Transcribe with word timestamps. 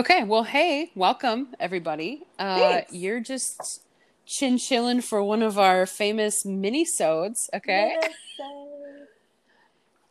Okay, 0.00 0.24
well, 0.24 0.44
hey, 0.44 0.90
welcome 0.94 1.48
everybody. 1.60 2.22
Uh, 2.38 2.80
you're 2.90 3.20
just 3.20 3.82
chin 4.24 4.56
chilling 4.56 5.02
for 5.02 5.22
one 5.22 5.42
of 5.42 5.58
our 5.58 5.84
famous 5.84 6.46
mini-sodes, 6.46 7.50
okay? 7.52 7.98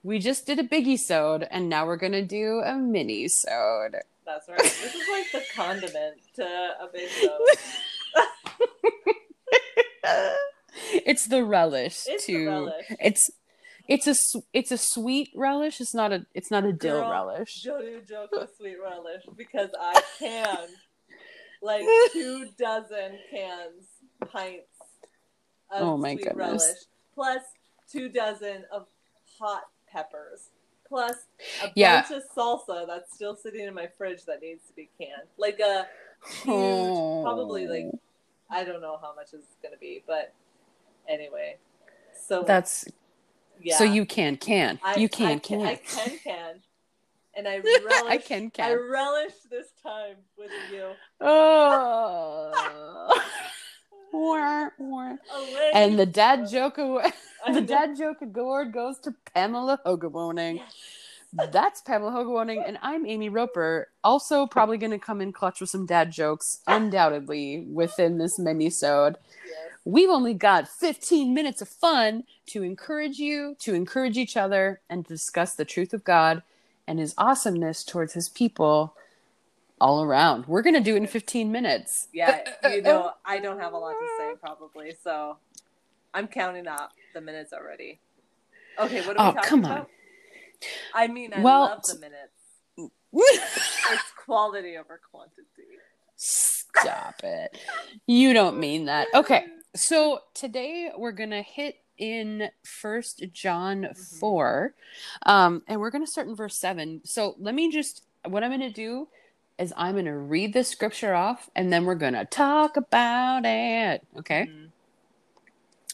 We 0.03 0.19
just 0.19 0.45
did 0.45 0.59
a 0.59 0.63
biggie-sode, 0.63 1.47
and 1.49 1.69
now 1.69 1.87
we're 1.87 1.97
gonna 1.97 2.21
do 2.21 2.61
a 2.63 2.75
mini-sode. 2.75 3.95
That's 4.27 4.47
right. 4.47 4.59
This 4.59 4.93
is 4.93 5.07
like 5.09 5.31
the 5.31 5.41
condiment 5.55 6.17
to 6.35 6.43
a 6.43 6.87
big 6.93 7.09
show. 7.09 7.39
It's 11.03 11.25
the 11.25 11.43
relish 11.43 12.03
It's 12.07 12.27
to 12.27 12.37
the 12.37 12.45
relish. 12.45 12.85
it's 12.99 13.31
it's 13.89 14.07
a 14.07 14.39
it's 14.53 14.71
a 14.71 14.77
sweet 14.77 15.29
relish. 15.35 15.81
It's 15.81 15.93
not 15.93 16.11
a 16.13 16.25
it's 16.33 16.51
not 16.51 16.63
a 16.63 16.71
dill 16.71 17.01
Girl, 17.01 17.09
relish. 17.09 17.63
Don't 17.63 17.83
even 17.83 18.05
joke 18.05 18.29
with 18.31 18.55
sweet 18.57 18.77
relish 18.81 19.23
because 19.35 19.69
I 19.79 20.01
can 20.19 20.67
like 21.61 21.85
two 22.13 22.47
dozen 22.57 23.17
cans, 23.31 23.85
pints 24.31 24.67
of 25.71 25.81
Oh 25.81 25.97
my 25.97 26.13
sweet 26.13 26.23
goodness. 26.25 26.37
relish, 26.37 26.77
plus 27.15 27.41
two 27.91 28.09
dozen 28.09 28.63
of 28.71 28.85
hot 29.39 29.63
peppers, 29.91 30.49
plus 30.87 31.15
a 31.63 31.71
Yeah. 31.75 32.01
bunch 32.07 32.23
of 32.23 32.23
salsa 32.35 32.85
that's 32.87 33.13
still 33.13 33.35
sitting 33.35 33.65
in 33.65 33.73
my 33.73 33.87
fridge 33.97 34.23
that 34.25 34.41
needs 34.41 34.65
to 34.67 34.73
be 34.73 34.89
canned. 34.99 35.27
Like 35.37 35.59
a 35.59 35.87
huge, 36.43 36.93
Oh. 36.95 37.23
probably 37.23 37.67
like 37.67 37.91
I 38.51 38.63
don't 38.63 38.81
know 38.81 38.97
how 39.01 39.13
much 39.15 39.33
it's 39.33 39.55
gonna 39.63 39.77
be, 39.79 40.03
but 40.07 40.33
anyway. 41.07 41.57
So 42.27 42.43
That's 42.43 42.85
yeah. 43.61 43.77
so 43.77 43.83
you 43.83 44.05
can 44.05 44.37
can 44.37 44.79
I, 44.83 44.97
you 44.97 45.09
can 45.09 45.37
I 45.37 45.39
can. 45.39 45.61
I 45.61 45.75
can 45.75 46.17
can, 46.23 46.55
and 47.35 47.47
I 47.47 47.59
relish. 47.59 47.93
I 48.07 48.17
can 48.17 48.49
can. 48.49 48.71
I 48.71 48.73
relish 48.73 49.33
this 49.49 49.67
time 49.83 50.15
with 50.37 50.51
you. 50.71 50.89
Oh. 51.21 53.21
Wah, 54.11 54.69
wah. 54.79 55.15
A 55.31 55.39
lady- 55.39 55.71
and 55.73 55.99
the 55.99 56.05
dad 56.05 56.49
joke 56.49 56.79
I 56.79 57.13
the 57.53 57.61
dad 57.61 57.95
joke 57.95 58.17
award 58.21 58.73
goes 58.73 58.97
to 59.01 59.13
Pamela 59.33 59.79
Hogaboning. 59.85 60.57
Yes. 60.57 60.73
That's 61.51 61.81
Pamela 61.81 62.11
Hogaboning, 62.11 62.67
and 62.67 62.79
I'm 62.81 63.05
Amy 63.05 63.29
Roper. 63.29 63.89
Also, 64.03 64.47
probably 64.47 64.79
going 64.79 64.91
to 64.91 64.97
come 64.97 65.21
in 65.21 65.31
clutch 65.31 65.61
with 65.61 65.69
some 65.69 65.85
dad 65.85 66.11
jokes, 66.11 66.61
undoubtedly 66.65 67.67
within 67.71 68.17
this 68.17 68.39
mini-sode. 68.39 69.15
Yes. 69.85 69.93
We've 69.93 70.09
only 70.09 70.33
got 70.33 70.67
15 70.67 71.33
minutes 71.33 71.61
of 71.61 71.69
fun 71.69 72.23
to 72.47 72.63
encourage 72.63 73.17
you, 73.19 73.55
to 73.59 73.73
encourage 73.73 74.17
each 74.17 74.37
other, 74.37 74.81
and 74.89 75.05
to 75.05 75.13
discuss 75.13 75.55
the 75.55 75.65
truth 75.65 75.93
of 75.93 76.03
God 76.03 76.43
and 76.87 76.99
His 76.99 77.13
awesomeness 77.17 77.83
towards 77.83 78.13
His 78.13 78.29
people 78.29 78.95
all 79.81 80.03
around. 80.03 80.45
We're 80.47 80.61
going 80.61 80.75
to 80.75 80.81
do 80.81 80.95
it 80.95 80.97
in 80.97 81.07
15 81.07 81.51
minutes. 81.51 82.07
Yeah, 82.13 82.41
you 82.69 82.81
know, 82.81 83.13
I 83.25 83.39
don't 83.39 83.59
have 83.59 83.73
a 83.73 83.77
lot 83.77 83.93
to 83.93 84.07
say 84.17 84.33
probably, 84.39 84.95
so 85.03 85.37
I'm 86.13 86.27
counting 86.27 86.67
up 86.67 86.91
the 87.13 87.21
minutes 87.21 87.53
already. 87.53 87.99
Okay, 88.77 89.01
what 89.01 89.17
are 89.17 89.25
we 89.25 89.29
Oh, 89.29 89.33
talking 89.33 89.41
come 89.43 89.65
on. 89.65 89.71
about? 89.71 89.89
I 90.93 91.07
mean, 91.07 91.33
I 91.33 91.41
Well, 91.41 91.61
love 91.61 91.85
the 91.85 91.95
minutes. 91.95 92.33
It's 93.91 94.11
quality 94.23 94.77
over 94.77 94.99
quantity. 95.09 95.43
Stop 96.15 97.21
it. 97.23 97.57
You 98.05 98.33
don't 98.33 98.59
mean 98.59 98.85
that. 98.85 99.07
Okay. 99.15 99.45
So 99.75 100.19
today 100.33 100.91
we're 100.97 101.11
going 101.11 101.29
to 101.29 101.41
hit 101.41 101.75
in 101.97 102.49
First 102.63 103.23
John 103.33 103.89
4. 104.19 104.73
Um 105.25 105.63
and 105.67 105.79
we're 105.79 105.91
going 105.91 106.05
to 106.05 106.09
start 106.11 106.27
in 106.27 106.35
verse 106.35 106.55
7. 106.55 107.01
So 107.03 107.35
let 107.39 107.53
me 107.53 107.71
just 107.71 108.03
what 108.25 108.43
I'm 108.43 108.49
going 108.49 108.61
to 108.61 108.69
do 108.71 109.07
is 109.57 109.73
I'm 109.77 109.93
going 109.93 110.05
to 110.05 110.17
read 110.17 110.53
the 110.53 110.63
scripture 110.63 111.13
off 111.13 111.49
and 111.55 111.71
then 111.71 111.85
we're 111.85 111.95
going 111.95 112.13
to 112.13 112.25
talk 112.25 112.77
about 112.77 113.43
it. 113.45 114.05
Okay? 114.17 114.49
Mhm. 114.49 114.71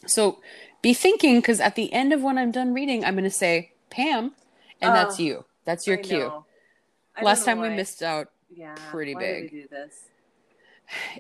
So 0.07 0.39
be 0.81 0.93
thinking 0.93 1.41
cuz 1.41 1.59
at 1.59 1.75
the 1.75 1.91
end 1.91 2.13
of 2.13 2.21
when 2.21 2.37
I'm 2.37 2.51
done 2.51 2.73
reading 2.73 3.03
I'm 3.03 3.15
going 3.15 3.23
to 3.23 3.29
say 3.29 3.73
Pam 3.89 4.35
and 4.81 4.95
that's 4.95 5.19
Oh, 5.19 5.23
you. 5.23 5.45
That's 5.65 5.87
your 5.87 5.97
I 5.97 6.01
cue. 6.01 6.19
know. 6.19 6.45
I 7.15 7.21
don't 7.21 7.25
Last 7.25 7.45
time 7.45 7.59
we 7.61 7.69
missed 7.69 8.03
out 8.03 8.29
yeah, 8.49 8.75
pretty 8.89 9.15
why 9.15 9.19
big. 9.21 9.43
Did 9.43 9.53
we 9.53 9.61
do 9.61 9.67
this? 9.67 10.09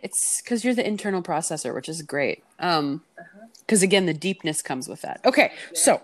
It's 0.03 0.41
because 0.41 0.63
you're 0.63 0.73
the 0.75 0.87
internal 0.87 1.21
processor 1.21 1.73
which 1.73 1.89
is 1.89 2.01
great. 2.01 2.43
Um 2.59 3.03
Uh-huh. 3.17 3.47
because 3.59 3.81
again 3.83 4.05
the 4.05 4.13
deepness 4.13 4.61
comes 4.61 4.87
with 4.87 5.01
that. 5.01 5.21
Okay 5.25 5.51
Yeah. 5.53 5.69
so 5.73 6.01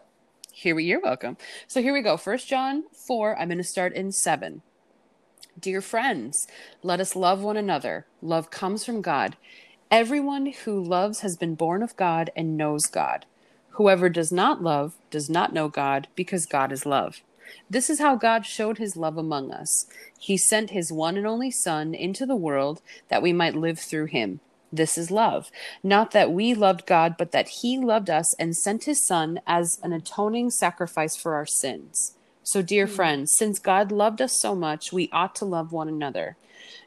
here 0.51 0.75
we 0.75 0.83
you're 0.85 1.01
welcome. 1.01 1.37
So 1.67 1.81
here 1.81 1.93
we 1.93 2.01
go. 2.01 2.17
First 2.17 2.47
john 2.47 2.83
4 3.07 3.37
i'm 3.39 3.47
going 3.49 3.57
to 3.57 3.63
start 3.63 3.93
in 3.93 4.11
7 4.11 4.61
dear 5.59 5.81
friends 5.81 6.47
let 6.81 6.99
us 6.99 7.15
love 7.15 7.41
one 7.41 7.57
another. 7.57 8.05
Love 8.21 8.49
comes 8.49 8.85
from 8.85 9.01
god. 9.01 9.37
Everyone 9.89 10.45
who 10.63 10.81
loves 10.81 11.19
has 11.19 11.35
been 11.35 11.55
born 11.55 11.83
of 11.83 11.95
god 11.97 12.29
and 12.35 12.55
knows 12.57 12.85
god. 12.85 13.25
Whoever 13.71 14.07
does 14.09 14.31
not 14.31 14.61
love 14.63 14.95
does 15.09 15.29
not 15.29 15.53
know 15.53 15.67
god 15.67 16.07
because 16.15 16.45
god 16.45 16.71
is 16.71 16.85
love 16.85 17.21
this 17.69 17.89
is 17.89 17.99
how 17.99 18.15
God 18.15 18.45
showed 18.45 18.77
his 18.77 18.95
love 18.95 19.17
among 19.17 19.51
us. 19.51 19.85
He 20.19 20.37
sent 20.37 20.69
his 20.69 20.91
one 20.91 21.17
and 21.17 21.25
only 21.25 21.51
Son 21.51 21.93
into 21.93 22.25
the 22.25 22.35
world 22.35 22.81
that 23.09 23.21
we 23.21 23.33
might 23.33 23.55
live 23.55 23.79
through 23.79 24.05
him. 24.05 24.39
This 24.71 24.97
is 24.97 25.11
love. 25.11 25.51
Not 25.83 26.11
that 26.11 26.31
we 26.31 26.53
loved 26.53 26.85
God, 26.85 27.15
but 27.17 27.31
that 27.31 27.49
he 27.61 27.77
loved 27.77 28.09
us 28.09 28.33
and 28.35 28.55
sent 28.55 28.85
his 28.85 29.05
Son 29.05 29.41
as 29.45 29.79
an 29.83 29.91
atoning 29.91 30.49
sacrifice 30.51 31.15
for 31.15 31.33
our 31.33 31.45
sins. 31.45 32.15
So, 32.43 32.61
dear 32.61 32.87
hmm. 32.87 32.93
friends, 32.93 33.35
since 33.35 33.59
God 33.59 33.91
loved 33.91 34.21
us 34.21 34.39
so 34.39 34.55
much, 34.55 34.93
we 34.93 35.09
ought 35.11 35.35
to 35.35 35.45
love 35.45 35.71
one 35.71 35.89
another. 35.89 36.37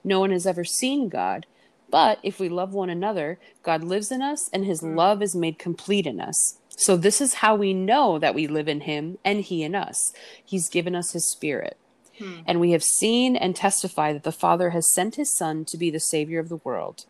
No 0.02 0.20
one 0.20 0.30
has 0.30 0.46
ever 0.46 0.64
seen 0.64 1.08
God, 1.08 1.46
but 1.90 2.18
if 2.22 2.40
we 2.40 2.48
love 2.48 2.72
one 2.72 2.90
another, 2.90 3.38
God 3.62 3.84
lives 3.84 4.10
in 4.10 4.22
us 4.22 4.48
and 4.52 4.64
his 4.64 4.80
hmm. 4.80 4.96
love 4.96 5.22
is 5.22 5.36
made 5.36 5.58
complete 5.58 6.06
in 6.06 6.20
us. 6.20 6.58
So, 6.76 6.96
this 6.96 7.20
is 7.20 7.34
how 7.34 7.54
we 7.54 7.72
know 7.72 8.18
that 8.18 8.34
we 8.34 8.46
live 8.46 8.68
in 8.68 8.80
him 8.80 9.18
and 9.24 9.40
he 9.40 9.62
in 9.62 9.74
us. 9.74 10.12
He's 10.44 10.68
given 10.68 10.94
us 10.94 11.12
his 11.12 11.30
spirit. 11.30 11.78
Hmm. 12.18 12.40
And 12.46 12.60
we 12.60 12.72
have 12.72 12.82
seen 12.82 13.36
and 13.36 13.54
testify 13.54 14.12
that 14.12 14.22
the 14.22 14.32
Father 14.32 14.70
has 14.70 14.92
sent 14.92 15.16
his 15.16 15.36
Son 15.36 15.64
to 15.66 15.76
be 15.76 15.90
the 15.90 16.00
Savior 16.00 16.40
of 16.40 16.48
the 16.48 16.56
world. 16.56 17.06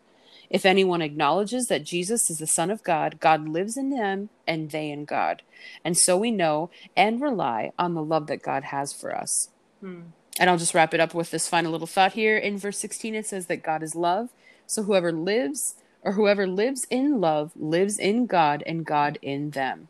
If 0.49 0.65
anyone 0.65 1.01
acknowledges 1.01 1.67
that 1.67 1.83
Jesus 1.83 2.29
is 2.29 2.37
the 2.37 2.47
Son 2.47 2.69
of 2.69 2.83
God, 2.83 3.19
God 3.19 3.47
lives 3.49 3.77
in 3.77 3.89
them 3.89 4.29
and 4.47 4.69
they 4.69 4.91
in 4.91 5.05
God. 5.05 5.41
And 5.83 5.97
so 5.97 6.17
we 6.17 6.31
know 6.31 6.69
and 6.95 7.21
rely 7.21 7.71
on 7.79 7.93
the 7.93 8.03
love 8.03 8.27
that 8.27 8.43
God 8.43 8.65
has 8.65 8.93
for 8.93 9.15
us. 9.15 9.49
Hmm. 9.81 10.01
And 10.39 10.49
I'll 10.49 10.57
just 10.57 10.73
wrap 10.73 10.93
it 10.93 10.99
up 10.99 11.13
with 11.13 11.31
this 11.31 11.47
final 11.47 11.71
little 11.71 11.87
thought 11.87 12.13
here. 12.13 12.37
In 12.37 12.57
verse 12.57 12.77
16, 12.77 13.15
it 13.15 13.25
says 13.25 13.47
that 13.47 13.63
God 13.63 13.81
is 13.81 13.95
love. 13.95 14.29
So 14.67 14.83
whoever 14.83 15.11
lives 15.11 15.75
or 16.05 16.13
whoever 16.13 16.47
lives 16.47 16.85
in 16.89 17.19
love 17.19 17.51
lives 17.55 17.97
in 17.99 18.27
God 18.27 18.63
and 18.65 18.85
God 18.85 19.17
in 19.21 19.49
them. 19.49 19.89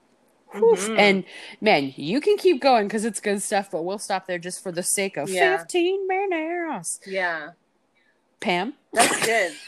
Mhm. 0.54 0.98
And 0.98 1.24
man, 1.60 1.94
you 1.98 2.22
can 2.22 2.38
keep 2.38 2.62
going 2.62 2.88
because 2.88 3.04
it's 3.04 3.20
good 3.20 3.42
stuff, 3.42 3.70
but 3.70 3.84
we'll 3.84 4.00
stop 4.00 4.26
there 4.26 4.40
just 4.40 4.64
for 4.64 4.72
the 4.72 4.82
sake 4.82 5.18
of 5.18 5.30
Yeah. 5.30 5.58
15 5.58 6.08
minutes. 6.08 7.02
Yeah, 7.06 7.52
Pam? 8.40 8.74
that's 8.94 9.26
good. 9.26 9.52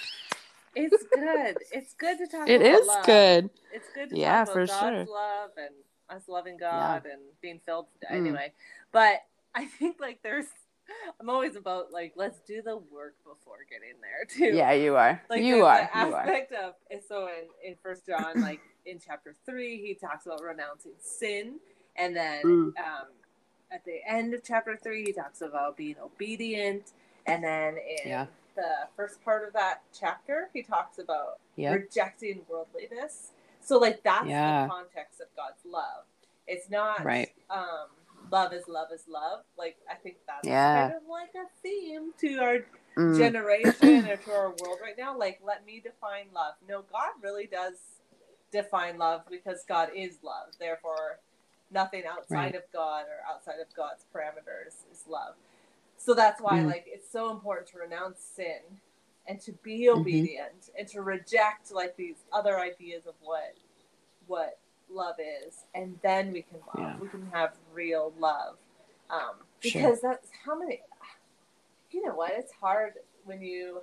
It's 0.80 1.04
good. 1.12 1.58
It's 1.72 1.94
good 1.96 2.20
to 2.20 2.28
talk 2.28 2.48
It 2.48 2.62
about 2.62 2.82
is 2.82 2.88
love. 2.88 3.06
good. 3.06 3.50
It's 3.72 3.90
good 3.96 4.12
to 4.12 4.16
Yeah, 4.16 4.46
talk 4.46 4.54
for 4.54 4.66
God's 4.68 4.70
sure. 4.70 5.06
love 5.16 5.50
and 5.58 5.74
us 6.08 6.28
loving 6.28 6.58
God 6.58 7.08
and 7.08 7.20
being 7.42 7.60
filled 7.66 7.88
Mm. 8.04 8.16
anyway. 8.16 8.54
But 8.92 9.24
I 9.56 9.66
think 9.66 10.00
like 10.00 10.22
there's 10.22 10.46
I'm 11.20 11.30
always 11.30 11.56
about 11.56 11.92
like 11.92 12.14
let's 12.16 12.40
do 12.40 12.62
the 12.62 12.78
work 12.78 13.16
before 13.24 13.58
getting 13.70 13.96
there 14.02 14.26
too. 14.52 14.56
Yeah, 14.56 14.72
you 14.74 14.96
are. 14.96 15.22
Like 15.30 15.44
you 15.44 15.66
are. 15.66 15.90
You 15.94 16.14
are. 16.14 16.22
aspect 16.22 16.54
of 16.54 16.74
so 17.08 17.28
in 17.28 17.72
in 17.72 17.76
First 17.82 18.06
John, 18.06 18.36
like 18.42 18.62
in 18.86 19.00
chapter 19.06 19.36
three, 19.46 19.78
he 19.82 19.94
talks 19.94 20.26
about 20.26 20.42
renouncing 20.42 20.94
sin, 21.00 21.60
and 21.96 22.16
then 22.16 22.44
Mm. 22.44 22.78
um, 22.78 23.08
at 23.72 23.84
the 23.86 24.00
end 24.08 24.34
of 24.34 24.44
chapter 24.44 24.78
three, 24.82 25.04
he 25.06 25.12
talks 25.14 25.42
about 25.42 25.76
being 25.76 25.96
obedient, 26.02 26.92
and 27.26 27.44
then 27.44 27.78
in 27.78 28.10
Yeah. 28.10 28.26
the 28.56 28.88
first 28.96 29.24
part 29.24 29.46
of 29.46 29.54
that 29.54 29.84
chapter, 29.94 30.50
he 30.54 30.64
talks 30.64 31.00
about 31.00 31.40
Yep. 31.58 31.74
rejecting 31.82 32.46
worldliness. 32.48 33.32
So 33.60 33.78
like 33.78 34.02
that's 34.04 34.28
Yeah. 34.28 34.64
the 34.64 34.70
context 34.70 35.20
of 35.20 35.28
God's 35.36 35.66
love. 35.66 36.06
It's 36.48 36.70
not 36.70 37.04
Right. 37.04 37.34
um 37.50 37.90
love 38.32 38.54
is 38.54 38.66
love 38.68 38.90
is 38.94 39.04
love. 39.10 39.42
Like 39.58 39.78
I 39.92 39.96
think 39.96 40.18
that's 40.28 40.48
Yeah. 40.48 40.74
kind 40.74 40.92
of 40.92 41.04
like 41.10 41.32
a 41.36 41.48
theme 41.64 42.14
to 42.22 42.40
our 42.40 42.58
Mm. 42.98 43.18
generation 43.18 44.08
or 44.08 44.18
to 44.26 44.32
our 44.32 44.54
world 44.54 44.80
right 44.82 44.96
now. 44.98 45.18
Like 45.18 45.40
let 45.46 45.66
me 45.66 45.82
define 45.84 46.28
love. 46.34 46.56
No, 46.68 46.84
God 46.92 47.12
really 47.24 47.48
does 47.48 47.76
define 48.52 48.98
love 48.98 49.22
because 49.30 49.64
God 49.68 49.90
is 49.96 50.20
love. 50.24 50.50
Therefore 50.60 51.20
nothing 51.72 52.04
outside 52.10 52.36
Right. 52.36 52.56
of 52.56 52.64
God 52.74 53.06
or 53.08 53.34
outside 53.34 53.60
of 53.62 53.68
God's 53.76 54.06
parameters 54.16 54.76
is 54.92 55.04
love. 55.10 55.36
So 55.98 56.14
that's 56.16 56.42
why 56.42 56.62
Mm. 56.62 56.66
like 56.66 56.86
it's 56.88 57.12
so 57.12 57.32
important 57.32 57.70
to 57.70 57.80
renounce 57.80 58.20
sin 58.22 58.62
and 59.28 59.40
to 59.42 59.54
be 59.64 59.90
Mm-hmm. 59.96 60.00
obedient 60.02 60.70
and 60.78 60.88
to 60.90 61.02
reject 61.02 61.72
like 61.72 61.98
these 61.98 62.18
other 62.34 62.60
ideas 62.60 63.06
of 63.08 63.16
what 63.22 63.56
what 64.28 64.60
love 64.90 65.16
is 65.20 65.66
and 65.76 65.98
then 66.02 66.32
we 66.32 66.42
can 66.42 66.60
love 66.76 66.78
Yeah. 66.78 66.98
we 67.00 67.10
can 67.10 67.28
have 67.32 67.54
real 67.74 68.14
love 68.20 68.56
um 69.10 69.36
Sure. 69.60 69.82
because 69.82 70.02
that's 70.02 70.30
how 70.46 70.58
many 70.58 70.82
you 71.92 72.06
know 72.06 72.14
what? 72.14 72.32
It's 72.36 72.52
hard 72.52 72.94
when 73.26 73.42
you 73.42 73.82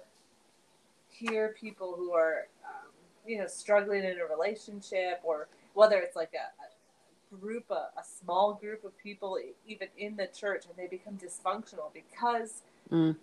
hear 1.09 1.55
people 1.59 1.95
who 1.97 2.13
are, 2.13 2.49
um, 2.65 2.91
you 3.27 3.39
know, 3.39 3.47
struggling 3.47 4.05
in 4.05 4.19
a 4.19 4.27
relationship 4.27 5.21
or 5.23 5.49
whether 5.75 5.99
it's 5.99 6.17
like 6.17 6.33
a, 6.35 7.37
a 7.37 7.41
group, 7.41 7.65
a, 7.71 7.89
a, 7.99 8.05
small 8.05 8.55
group 8.55 8.85
of 8.85 8.97
people, 8.99 9.39
even 9.67 9.89
in 9.99 10.17
the 10.17 10.27
church, 10.27 10.65
and 10.67 10.77
they 10.77 10.87
become 10.87 11.15
dysfunctional 11.15 11.93
because 11.93 12.63
mm. 12.91 13.17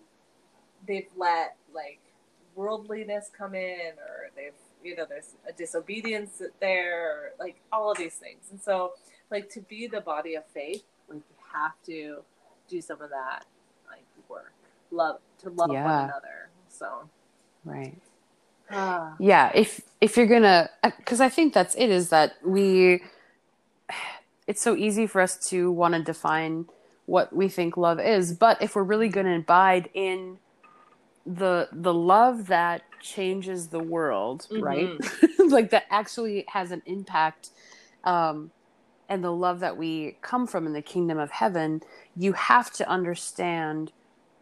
they've 0.86 1.08
let 1.16 1.56
like 1.74 2.00
worldliness 2.54 3.30
come 3.36 3.54
in 3.54 3.92
or 3.98 4.30
they've, 4.36 4.52
you 4.84 4.96
know, 4.96 5.06
there's 5.08 5.34
a 5.48 5.52
disobedience 5.52 6.42
there, 6.60 7.10
or, 7.10 7.30
like 7.38 7.60
all 7.72 7.90
of 7.90 7.98
these 7.98 8.14
things. 8.14 8.44
And 8.50 8.60
so, 8.60 8.92
like, 9.30 9.48
to 9.50 9.60
be 9.60 9.86
the 9.86 10.00
body 10.00 10.34
of 10.34 10.44
faith, 10.46 10.84
like, 11.08 11.18
you 11.18 11.36
have 11.52 11.72
to 11.86 12.22
do 12.68 12.80
some 12.80 13.00
of 13.00 13.10
that, 13.10 13.44
like, 13.88 14.04
work, 14.28 14.52
love, 14.90 15.18
to 15.38 15.50
love 15.50 15.72
yeah. 15.72 15.84
one 15.84 16.04
another. 16.04 16.48
So, 16.68 17.08
Right. 17.64 17.96
Ah. 18.70 19.14
Yeah, 19.20 19.52
if 19.54 19.82
if 20.00 20.16
you're 20.16 20.26
gonna, 20.26 20.70
because 20.82 21.20
I 21.20 21.28
think 21.28 21.52
that's 21.52 21.74
it. 21.76 21.90
Is 21.90 22.08
that 22.10 22.34
we? 22.44 23.02
It's 24.48 24.60
so 24.60 24.74
easy 24.74 25.06
for 25.06 25.20
us 25.20 25.36
to 25.50 25.70
want 25.70 25.94
to 25.94 26.02
define 26.02 26.66
what 27.06 27.32
we 27.34 27.48
think 27.48 27.76
love 27.76 28.00
is, 28.00 28.32
but 28.32 28.60
if 28.60 28.74
we're 28.74 28.82
really 28.82 29.08
going 29.08 29.26
to 29.26 29.36
abide 29.36 29.88
in 29.94 30.38
the 31.26 31.68
the 31.72 31.94
love 31.94 32.46
that 32.48 32.82
changes 33.00 33.68
the 33.68 33.80
world, 33.80 34.46
mm-hmm. 34.50 34.62
right? 34.62 34.90
like 35.50 35.70
that 35.70 35.84
actually 35.90 36.44
has 36.48 36.70
an 36.70 36.82
impact, 36.86 37.50
um, 38.04 38.50
and 39.08 39.22
the 39.22 39.32
love 39.32 39.60
that 39.60 39.76
we 39.76 40.16
come 40.22 40.46
from 40.46 40.66
in 40.66 40.72
the 40.72 40.82
kingdom 40.82 41.18
of 41.18 41.30
heaven, 41.30 41.82
you 42.16 42.32
have 42.32 42.70
to 42.72 42.88
understand 42.88 43.92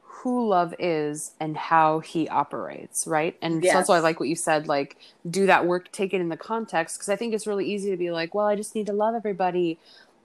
who 0.03 0.49
love 0.49 0.75
is 0.79 1.33
and 1.41 1.57
how 1.57 2.01
he 2.01 2.29
operates, 2.29 3.07
right? 3.07 3.37
And 3.41 3.65
yes. 3.65 3.73
so 3.73 3.79
that's 3.79 3.89
why 3.89 3.97
I 3.97 4.01
like 4.01 4.21
what 4.21 4.29
you 4.29 4.37
said, 4.37 4.69
like 4.69 4.97
do 5.29 5.47
that 5.47 5.67
work, 5.67 5.91
take 5.93 6.13
it 6.13 6.21
in 6.21 6.29
the 6.29 6.37
context, 6.37 6.99
because 6.99 7.09
I 7.09 7.17
think 7.17 7.33
it's 7.33 7.47
really 7.47 7.65
easy 7.65 7.91
to 7.91 7.97
be 7.97 8.11
like, 8.11 8.35
well, 8.35 8.47
I 8.47 8.55
just 8.55 8.75
need 8.75 8.87
to 8.87 8.93
love 8.93 9.15
everybody, 9.15 9.79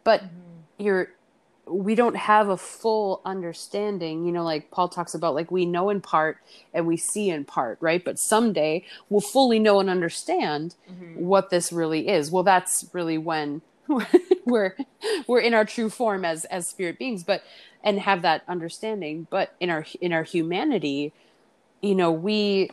but 0.03 0.21
mm-hmm. 0.21 0.83
you're 0.83 1.09
we 1.67 1.95
don't 1.95 2.15
have 2.15 2.49
a 2.49 2.57
full 2.57 3.21
understanding 3.25 4.25
you 4.25 4.31
know 4.31 4.43
like 4.43 4.69
paul 4.71 4.87
talks 4.87 5.13
about 5.13 5.33
like 5.33 5.49
we 5.51 5.65
know 5.65 5.89
in 5.89 5.99
part 5.99 6.37
and 6.73 6.85
we 6.85 6.97
see 6.97 7.29
in 7.29 7.43
part 7.45 7.77
right? 7.81 8.03
But 8.03 8.19
someday 8.19 8.83
we'll 9.09 9.21
fully 9.21 9.59
know 9.59 9.79
and 9.79 9.89
understand 9.89 10.75
mm-hmm. 10.89 11.25
what 11.25 11.49
this 11.49 11.71
really 11.71 12.07
is. 12.07 12.31
Well 12.31 12.43
that's 12.43 12.85
really 12.93 13.17
when 13.17 13.61
we're 14.45 14.75
we're 15.27 15.39
in 15.39 15.53
our 15.53 15.65
true 15.65 15.89
form 15.89 16.25
as 16.25 16.45
as 16.45 16.67
spirit 16.67 16.97
beings 16.97 17.23
but 17.23 17.43
and 17.83 17.99
have 17.99 18.21
that 18.23 18.43
understanding. 18.47 19.27
But 19.29 19.55
in 19.59 19.69
our 19.69 19.85
in 20.01 20.13
our 20.13 20.23
humanity 20.23 21.13
you 21.81 21.95
know 21.95 22.11
we 22.11 22.71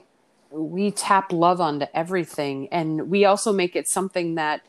we 0.50 0.90
tap 0.90 1.32
love 1.32 1.60
onto 1.60 1.86
everything. 1.94 2.68
And 2.70 3.10
we 3.10 3.24
also 3.24 3.52
make 3.52 3.74
it 3.74 3.88
something 3.88 4.34
that 4.34 4.62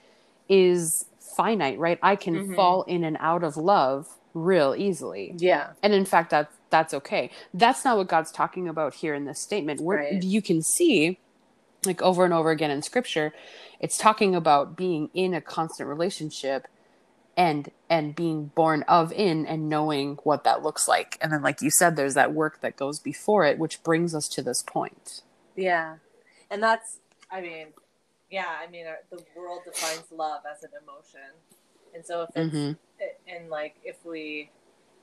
is 0.48 1.06
finite 1.36 1.80
right? 1.80 2.00
I 2.02 2.16
can 2.16 2.36
mm-hmm. 2.36 2.56
fall 2.56 2.84
in 2.84 3.04
and 3.04 3.18
out 3.20 3.44
of 3.44 3.58
love 3.58 4.08
real 4.34 4.76
easily. 4.78 5.34
Yeah. 5.38 5.72
And 5.82 5.94
in 5.94 6.06
fact 6.06 6.32
that 6.32 6.52
that's 6.70 6.94
okay. 6.94 7.30
That's 7.54 7.86
not 7.86 7.98
what 7.98 8.08
god's 8.08 8.32
talking 8.32 8.68
about 8.68 8.96
here 8.96 9.14
in 9.14 9.26
this 9.26 9.40
statement. 9.40 9.82
Where 9.82 10.00
right. 10.00 10.24
you 10.24 10.42
can 10.42 10.62
see 10.62 11.20
like 11.86 12.02
over 12.02 12.24
and 12.26 12.34
over 12.34 12.50
again 12.50 12.72
in 12.72 12.82
scripture 12.82 13.34
it's 13.82 13.98
talking 13.98 14.34
about 14.34 14.78
being 14.78 15.10
in 15.14 15.34
a 15.34 15.42
constant 15.42 15.90
relationship 15.90 16.68
and 17.36 17.70
and 17.90 18.16
being 18.16 18.46
born 18.56 18.84
of 18.88 19.12
in 19.12 19.46
and 19.46 19.68
knowing 19.68 20.18
what 20.24 20.44
that 20.46 20.64
looks 20.64 20.88
like. 20.88 21.18
And 21.22 21.32
then 21.32 21.42
like 21.42 21.62
you 21.62 21.70
said 21.70 21.96
there's 21.96 22.14
that 22.14 22.34
work 22.34 22.62
that 22.62 22.78
goes 22.78 23.00
before 23.00 23.46
it 23.46 23.60
which 23.60 23.84
brings 23.84 24.16
us 24.16 24.28
to 24.30 24.42
this 24.42 24.64
point. 24.64 25.22
Yeah. 25.56 25.98
And 26.50 26.64
that's 26.64 27.00
i 27.32 27.42
mean 27.42 27.68
yeah 28.34 28.58
i 28.66 28.70
mean 28.70 28.86
uh, 28.88 28.94
the 29.10 29.24
world 29.36 29.62
defines 29.66 30.06
love 30.12 30.42
as 30.50 30.64
an 30.64 30.72
emotion 30.82 31.32
and 31.94 32.06
so 32.06 32.24
if 32.24 32.30
it's 32.36 32.56
mm-hmm. 32.56 32.72
and 33.28 33.50
like 33.50 33.76
if 33.84 33.98
we 34.06 34.50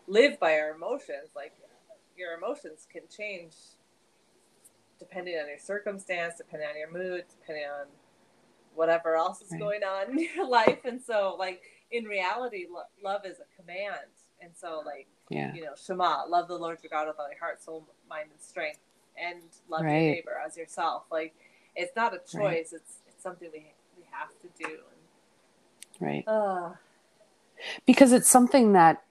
live 0.06 0.38
by 0.40 0.58
our 0.58 0.70
emotions 0.74 1.30
like 1.36 1.52
your 2.16 2.34
emotions 2.34 2.86
can 2.92 3.02
change 3.14 3.54
depending 4.98 5.36
on 5.36 5.48
your 5.48 5.58
circumstance 5.58 6.34
depending 6.36 6.68
on 6.68 6.76
your 6.76 6.90
mood 6.90 7.24
depending 7.40 7.64
on 7.64 7.86
whatever 8.74 9.16
else 9.16 9.40
is 9.40 9.50
right. 9.52 9.60
going 9.60 9.82
on 9.82 10.10
in 10.10 10.28
your 10.34 10.46
life 10.60 10.84
and 10.84 11.00
so 11.00 11.36
like 11.38 11.62
in 11.90 12.04
reality, 12.04 12.66
lo- 12.72 12.82
love 13.02 13.22
is 13.24 13.36
a 13.38 13.60
command. 13.60 14.10
And 14.40 14.52
so, 14.56 14.82
like, 14.84 15.06
yeah. 15.28 15.52
you 15.54 15.62
know, 15.62 15.72
Shema, 15.76 16.24
love 16.28 16.48
the 16.48 16.56
Lord 16.56 16.78
your 16.82 16.90
God 16.90 17.08
with 17.08 17.18
all 17.18 17.28
your 17.28 17.38
heart, 17.38 17.62
soul, 17.62 17.86
mind, 18.08 18.28
and 18.32 18.40
strength, 18.40 18.80
and 19.20 19.42
love 19.68 19.82
right. 19.82 19.92
your 19.92 20.14
neighbor 20.14 20.40
as 20.44 20.56
yourself. 20.56 21.04
Like, 21.10 21.34
it's 21.76 21.94
not 21.94 22.14
a 22.14 22.18
choice; 22.18 22.34
right. 22.34 22.66
it's 22.72 22.99
it's 23.20 23.24
something 23.24 23.50
we 23.52 23.66
we 23.98 24.04
have 24.10 24.30
to 24.40 24.64
do. 24.64 24.78
Right. 26.00 26.24
Uh, 26.26 26.70
because 27.84 28.12
it's 28.12 28.30
something 28.30 28.72
that, 28.72 29.02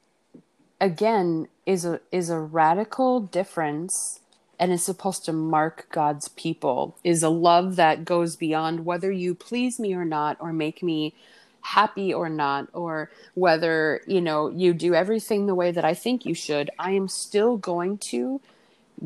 again, 0.81 1.47
is 1.67 1.85
a 1.85 2.01
is 2.11 2.31
a 2.31 2.39
radical 2.39 3.19
difference 3.19 4.21
and 4.59 4.71
is 4.71 4.83
supposed 4.83 5.25
to 5.25 5.33
mark 5.33 5.88
God's 5.91 6.27
people 6.29 6.97
is 7.03 7.21
a 7.21 7.29
love 7.29 7.75
that 7.75 8.03
goes 8.03 8.35
beyond 8.35 8.83
whether 8.83 9.11
you 9.11 9.35
please 9.35 9.79
me 9.79 9.94
or 9.94 10.06
not 10.06 10.38
or 10.39 10.51
make 10.51 10.81
me 10.81 11.13
happy 11.61 12.11
or 12.11 12.29
not 12.29 12.67
or 12.73 13.11
whether 13.35 14.01
you 14.07 14.21
know 14.21 14.50
you 14.50 14.73
do 14.73 14.95
everything 14.95 15.45
the 15.45 15.53
way 15.53 15.71
that 15.71 15.83
i 15.83 15.94
think 15.94 16.25
you 16.25 16.33
should 16.33 16.69
i 16.79 16.91
am 16.91 17.09
still 17.09 17.57
going 17.57 17.97
to 17.97 18.39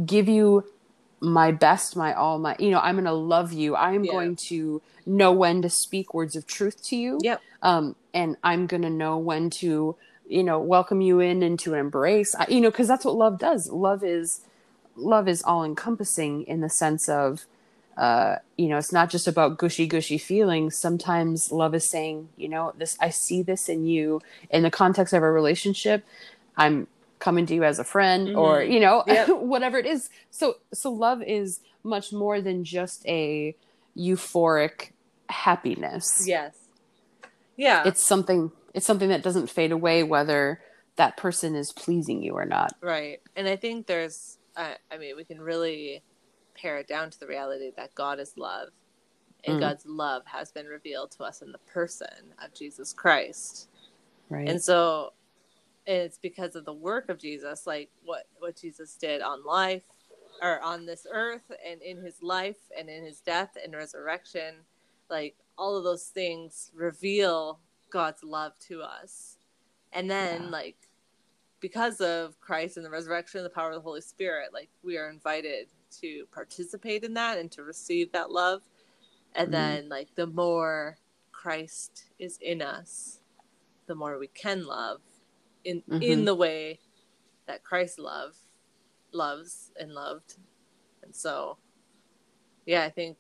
give 0.05 0.29
you 0.29 0.63
my 1.24 1.52
best 1.52 1.96
my 1.96 2.14
all 2.14 2.38
my 2.38 2.56
you 2.60 2.70
know 2.70 2.80
i'm 2.80 2.96
going 2.96 3.06
to 3.06 3.12
love 3.12 3.54
you 3.54 3.75
i'm 3.75 4.04
yeah. 4.04 4.12
going 4.12 4.36
to 4.36 4.81
know 5.06 5.31
when 5.31 5.62
to 5.62 5.70
speak 5.70 6.14
words 6.14 6.36
of 6.36 6.46
truth 6.46 6.84
to 6.84 6.98
you 6.98 7.18
yep. 7.24 7.42
um 7.62 7.96
and 8.14 8.36
i'm 8.44 8.68
going 8.68 8.81
to 8.81 8.90
know 8.90 9.18
when 9.18 9.50
to 9.50 9.96
you 10.28 10.44
know 10.44 10.60
welcome 10.60 11.00
you 11.00 11.22
in 11.22 11.42
and 11.42 11.58
to 11.60 11.74
embrace 11.75 12.36
I, 12.36 12.46
you 12.50 12.60
know 12.60 12.70
because 12.70 12.90
that's 12.90 13.06
what 13.06 13.16
love 13.16 13.40
does 13.40 13.70
love 13.70 14.04
is 14.04 14.42
love 14.98 15.30
is 15.30 15.42
all 15.44 15.64
encompassing 15.64 16.44
in 16.44 16.60
the 16.60 16.70
sense 16.70 17.08
of 17.08 17.46
uh, 17.96 18.38
you 18.58 18.68
know, 18.68 18.77
it's 18.77 18.92
not 18.92 19.10
just 19.10 19.27
about 19.27 19.58
gushy 19.58 19.86
gushy 19.86 20.18
feelings. 20.18 20.75
Sometimes 20.75 21.51
love 21.51 21.75
is 21.75 21.88
saying, 21.88 22.30
you 22.38 22.50
know, 22.50 22.74
this 22.75 22.98
I 23.00 23.10
see 23.10 23.44
this 23.44 23.70
in 23.70 23.86
you 23.86 24.22
in 24.50 24.63
the 24.63 24.72
context 24.72 25.13
of 25.13 25.22
a 25.22 25.32
relationship. 25.32 26.03
I'm 26.58 26.88
coming 27.24 27.46
to 27.46 27.56
you 27.56 27.63
as 27.63 27.80
a 27.80 27.86
friend 27.86 28.27
mm-hmm. 28.27 28.38
or, 28.38 28.62
you 28.62 28.82
know, 28.82 29.01
yep. 29.08 29.30
whatever 29.30 29.77
it 29.77 29.86
is. 29.86 30.10
So 30.30 30.58
so 30.74 30.92
love 30.92 31.24
is 31.24 31.62
much 31.82 32.12
more 32.12 32.42
than 32.42 32.65
just 32.65 33.06
a 33.08 33.56
euphoric 33.98 34.92
happiness. 35.30 36.25
Yes. 36.27 36.53
Yeah. 37.56 37.84
It's 37.86 38.03
something 38.03 38.51
it's 38.74 38.86
something 38.86 39.08
that 39.10 39.24
doesn't 39.24 39.50
fade 39.50 39.72
away 39.72 40.03
whether 40.03 40.60
that 40.98 41.15
person 41.15 41.56
is 41.56 41.72
pleasing 41.72 42.22
you 42.22 42.34
or 42.34 42.46
not. 42.46 42.74
Right. 42.82 43.22
And 43.38 43.48
I 43.48 43.56
think 43.56 43.88
there's 43.88 44.38
I, 44.58 44.75
I 44.92 44.98
mean, 44.98 45.15
we 45.15 45.24
can 45.24 45.39
really 45.39 46.03
pare 46.56 46.77
it 46.77 46.88
down 46.88 47.10
to 47.10 47.20
the 47.20 47.25
reality 47.25 47.72
that 47.77 47.96
God 47.96 48.20
is 48.20 48.34
love, 48.38 48.70
and 49.46 49.58
mm. 49.58 49.60
God's 49.62 49.86
love 49.86 50.24
has 50.25 50.51
been 50.51 50.68
revealed 50.68 51.12
to 51.12 51.24
us 51.24 51.42
in 51.42 51.51
the 51.51 51.58
person 51.58 52.34
of 52.44 52.53
Jesus 52.53 52.94
Christ. 52.94 53.70
Right. 54.30 54.48
And 54.48 54.62
so 54.62 55.13
it's 55.86 56.18
because 56.18 56.56
of 56.56 56.66
the 56.66 56.74
work 56.74 57.10
of 57.10 57.20
Jesus, 57.20 57.68
like 57.68 57.90
what 58.04 58.25
what 58.40 58.56
Jesus 58.56 58.96
did 58.96 59.22
on 59.22 59.44
life 59.44 59.84
or 60.42 60.62
on 60.62 60.86
this 60.86 61.06
earth 61.12 61.52
and 61.66 61.82
in 61.82 62.02
his 62.02 62.22
life 62.22 62.58
and 62.78 62.90
in 62.90 63.04
his 63.04 63.20
death 63.20 63.58
and 63.62 63.74
resurrection, 63.74 64.56
like 65.10 65.36
all 65.58 65.78
of 65.78 65.84
those 65.84 66.06
things 66.06 66.72
reveal 66.74 67.60
God's 67.90 68.24
love 68.24 68.54
to 68.68 68.82
us. 68.82 69.38
And 69.92 70.10
then 70.10 70.44
yeah. 70.44 70.50
like 70.50 70.78
because 71.60 72.02
of 72.02 72.40
Christ 72.42 72.78
and 72.78 72.86
the 72.86 72.90
resurrection 72.90 73.40
and 73.40 73.46
the 73.46 73.54
power 73.54 73.70
of 73.70 73.75
the 73.75 73.82
Holy 73.82 74.02
Spirit, 74.02 74.50
like 74.54 74.70
we 74.84 74.98
are 74.98 75.10
invited 75.10 75.68
to 76.02 76.25
participate 76.34 77.04
in 77.04 77.13
that 77.13 77.38
and 77.38 77.52
to 77.52 77.63
receive 77.63 78.12
that 78.12 78.32
love. 78.32 78.62
And 79.36 79.46
mm-hmm. 79.46 79.52
then 79.52 79.90
like 79.90 80.16
the 80.16 80.28
more 80.28 80.98
Christ 81.32 82.06
is 82.20 82.38
in 82.42 82.62
us, 82.62 83.20
the 83.88 83.96
more 83.96 84.18
we 84.18 84.28
can 84.28 84.66
love 84.66 85.02
in 85.63 85.82
mm-hmm. 85.82 86.01
in 86.01 86.25
the 86.25 86.36
way 86.36 86.79
that 87.48 87.63
Christ 87.63 88.00
love 88.00 88.36
loves 89.12 89.72
and 89.79 89.93
loved. 89.93 90.36
And 91.03 91.15
so 91.15 91.58
yeah, 92.65 92.84
I 92.84 92.89
think 92.89 93.17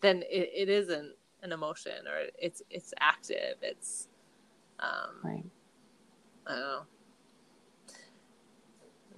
then 0.00 0.22
it, 0.30 0.50
it 0.54 0.68
isn't 0.68 1.12
an 1.42 1.52
emotion 1.52 2.06
or 2.06 2.26
it's 2.38 2.62
it's 2.70 2.92
active. 3.00 3.56
It's 3.62 4.08
um 4.80 5.16
right. 5.22 5.44
I 6.46 6.50
don't 6.52 6.60
know. 6.60 6.82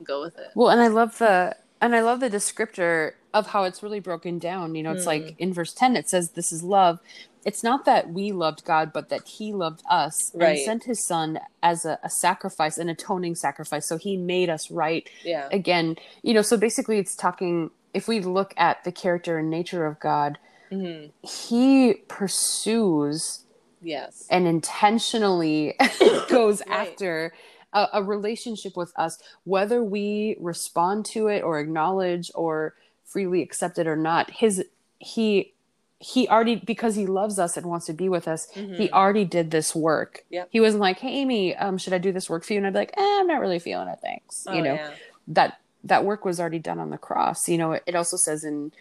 Go 0.05 0.21
with 0.21 0.38
it. 0.38 0.49
Well, 0.55 0.71
and 0.71 0.81
I 0.81 0.87
love 0.88 1.19
the 1.19 1.57
and 1.81 1.95
I 1.95 2.01
love 2.01 2.21
the 2.21 2.31
descriptor 2.31 3.13
of 3.35 3.49
how 3.49 3.65
it's 3.65 3.83
really 3.83 4.01
broken 4.01 4.39
down. 4.39 4.75
You 4.75 4.83
know, 4.83 4.93
it's 4.93 5.05
Mm. 5.05 5.09
like 5.09 5.35
in 5.39 5.53
verse 5.53 5.73
10, 5.75 5.97
it 5.97 6.09
says, 6.09 6.33
This 6.33 6.53
is 6.53 6.63
love. 6.63 6.99
It's 7.45 7.63
not 7.63 7.85
that 7.85 8.11
we 8.11 8.33
loved 8.33 8.65
God, 8.65 8.93
but 8.93 9.11
that 9.11 9.27
He 9.29 9.53
loved 9.53 9.83
us 9.89 10.33
Right. 10.35 10.51
and 10.51 10.59
sent 10.59 10.85
His 10.85 11.05
Son 11.05 11.41
as 11.63 11.85
a, 11.85 11.99
a 12.03 12.11
sacrifice, 12.11 12.79
an 12.79 12.89
atoning 12.89 13.35
sacrifice. 13.37 13.87
So 13.87 13.97
He 13.99 14.17
made 14.17 14.51
us 14.51 14.71
right 14.71 15.09
Yeah. 15.25 15.49
again. 15.53 15.97
You 16.23 16.35
know, 16.35 16.43
so 16.43 16.57
basically, 16.57 16.99
it's 16.99 17.15
talking, 17.17 17.71
if 17.95 18.09
we 18.09 18.21
look 18.21 18.55
at 18.57 18.83
the 18.85 18.93
character 18.93 19.39
and 19.39 19.51
nature 19.51 19.87
of 19.87 20.01
God, 20.01 20.39
hmm 20.71 21.07
He 21.23 21.95
pursues 22.09 23.45
Yes. 23.81 24.27
and 24.31 24.47
intentionally 24.49 25.77
goes 26.29 26.63
Right. 26.67 26.71
after 26.71 27.33
a, 27.79 27.89
a 28.01 28.03
relationship 28.03 28.77
with 28.77 28.93
us, 28.97 29.19
whether 29.45 29.83
we 29.83 30.37
respond 30.41 31.05
to 31.07 31.29
it 31.29 31.43
or 31.43 31.59
acknowledge 31.59 32.31
or 32.35 32.75
freely 33.05 33.41
accept 33.43 33.79
it 33.79 33.87
or 33.87 33.97
not. 33.97 34.31
His 34.31 34.65
he 34.99 35.53
he 36.01 36.29
already 36.29 36.57
because 36.57 36.95
he 36.95 37.07
loves 37.07 37.39
us 37.39 37.57
and 37.57 37.67
wants 37.67 37.87
to 37.87 37.93
be 37.93 38.09
with 38.09 38.29
us. 38.29 38.49
He 38.51 38.61
Mhm. 38.89 38.91
already 38.93 39.25
did 39.25 39.51
this 39.51 39.75
work. 39.75 40.25
Yep. 40.31 40.49
He 40.51 40.61
wasn't 40.61 40.81
like, 40.81 40.99
"Hey, 41.01 41.13
Amy, 41.23 41.57
um, 41.57 41.77
should 41.79 41.93
I 41.93 41.99
do 41.99 42.13
this 42.13 42.31
work 42.31 42.45
for 42.45 42.53
you?" 42.53 42.59
And 42.59 42.67
I'd 42.67 42.73
be 42.73 42.79
like, 42.81 42.95
eh, 42.97 43.17
"I'm 43.21 43.27
not 43.27 43.41
really 43.41 43.59
feeling 43.59 43.89
it. 43.89 43.99
Thanks." 44.01 44.47
Oh, 44.49 44.55
you 44.55 44.63
know 44.63 44.75
yeah. 44.75 44.91
that 45.29 45.59
that 45.85 46.05
work 46.05 46.25
was 46.25 46.39
already 46.41 46.59
done 46.59 46.79
on 46.79 46.91
the 46.91 46.99
cross. 46.99 47.49
You 47.49 47.59
know, 47.59 47.73
it, 47.73 47.83
it 47.87 47.95
also 47.95 48.17
says 48.17 48.45
in 48.45 48.73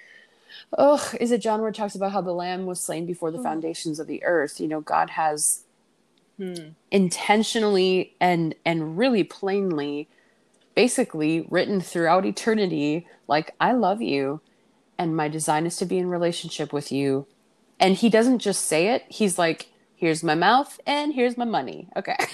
oh, 0.78 1.12
is 1.20 1.32
it 1.32 1.40
John 1.42 1.60
where 1.62 1.70
it 1.70 1.76
talks 1.76 1.96
about 1.96 2.12
how 2.12 2.22
the 2.22 2.34
lamb 2.34 2.66
was 2.66 2.80
slain 2.82 3.06
before 3.06 3.32
the 3.32 3.38
Mhm. 3.38 3.44
foundations 3.44 4.00
of 4.00 4.08
the 4.08 4.24
earth? 4.24 4.60
You 4.60 4.68
know, 4.68 4.82
God 4.82 5.12
has 5.12 5.64
Hmm. 6.38 6.70
intentionally 6.92 8.14
and 8.20 8.54
and 8.64 8.96
really 8.98 9.24
plainly 9.24 10.08
basically 10.76 11.48
written 11.50 11.82
throughout 11.82 12.28
eternity 12.28 13.08
like 13.28 13.56
I 13.60 13.72
love 13.72 14.02
you 14.02 14.42
and 14.98 15.16
my 15.16 15.28
design 15.28 15.66
is 15.66 15.78
to 15.78 15.86
be 15.86 15.98
in 15.98 16.10
relationship 16.10 16.74
with 16.74 16.92
you. 16.92 17.28
And 17.80 17.96
he 17.96 18.10
doesn't 18.10 18.40
just 18.40 18.66
say 18.66 18.88
it. 18.88 19.06
He's 19.08 19.38
like, 19.38 19.68
here's 19.96 20.24
my 20.24 20.36
mouth 20.36 20.80
and 20.88 21.14
here's 21.14 21.38
my 21.38 21.46
money. 21.46 21.90
Okay. 21.96 22.18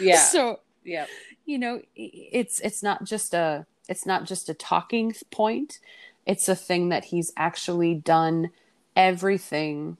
Yeah. 0.00 0.20
so 0.20 0.60
yeah. 0.84 1.06
you 1.44 1.58
know 1.58 1.82
it's 1.96 2.60
it's 2.60 2.84
not 2.84 3.02
just 3.02 3.34
a 3.34 3.66
it's 3.88 4.06
not 4.06 4.26
just 4.26 4.48
a 4.48 4.54
talking 4.54 5.12
point 5.32 5.80
it's 6.24 6.48
a 6.48 6.54
thing 6.54 6.90
that 6.90 7.06
he's 7.06 7.32
actually 7.36 7.96
done 7.96 8.50
everything 8.94 9.96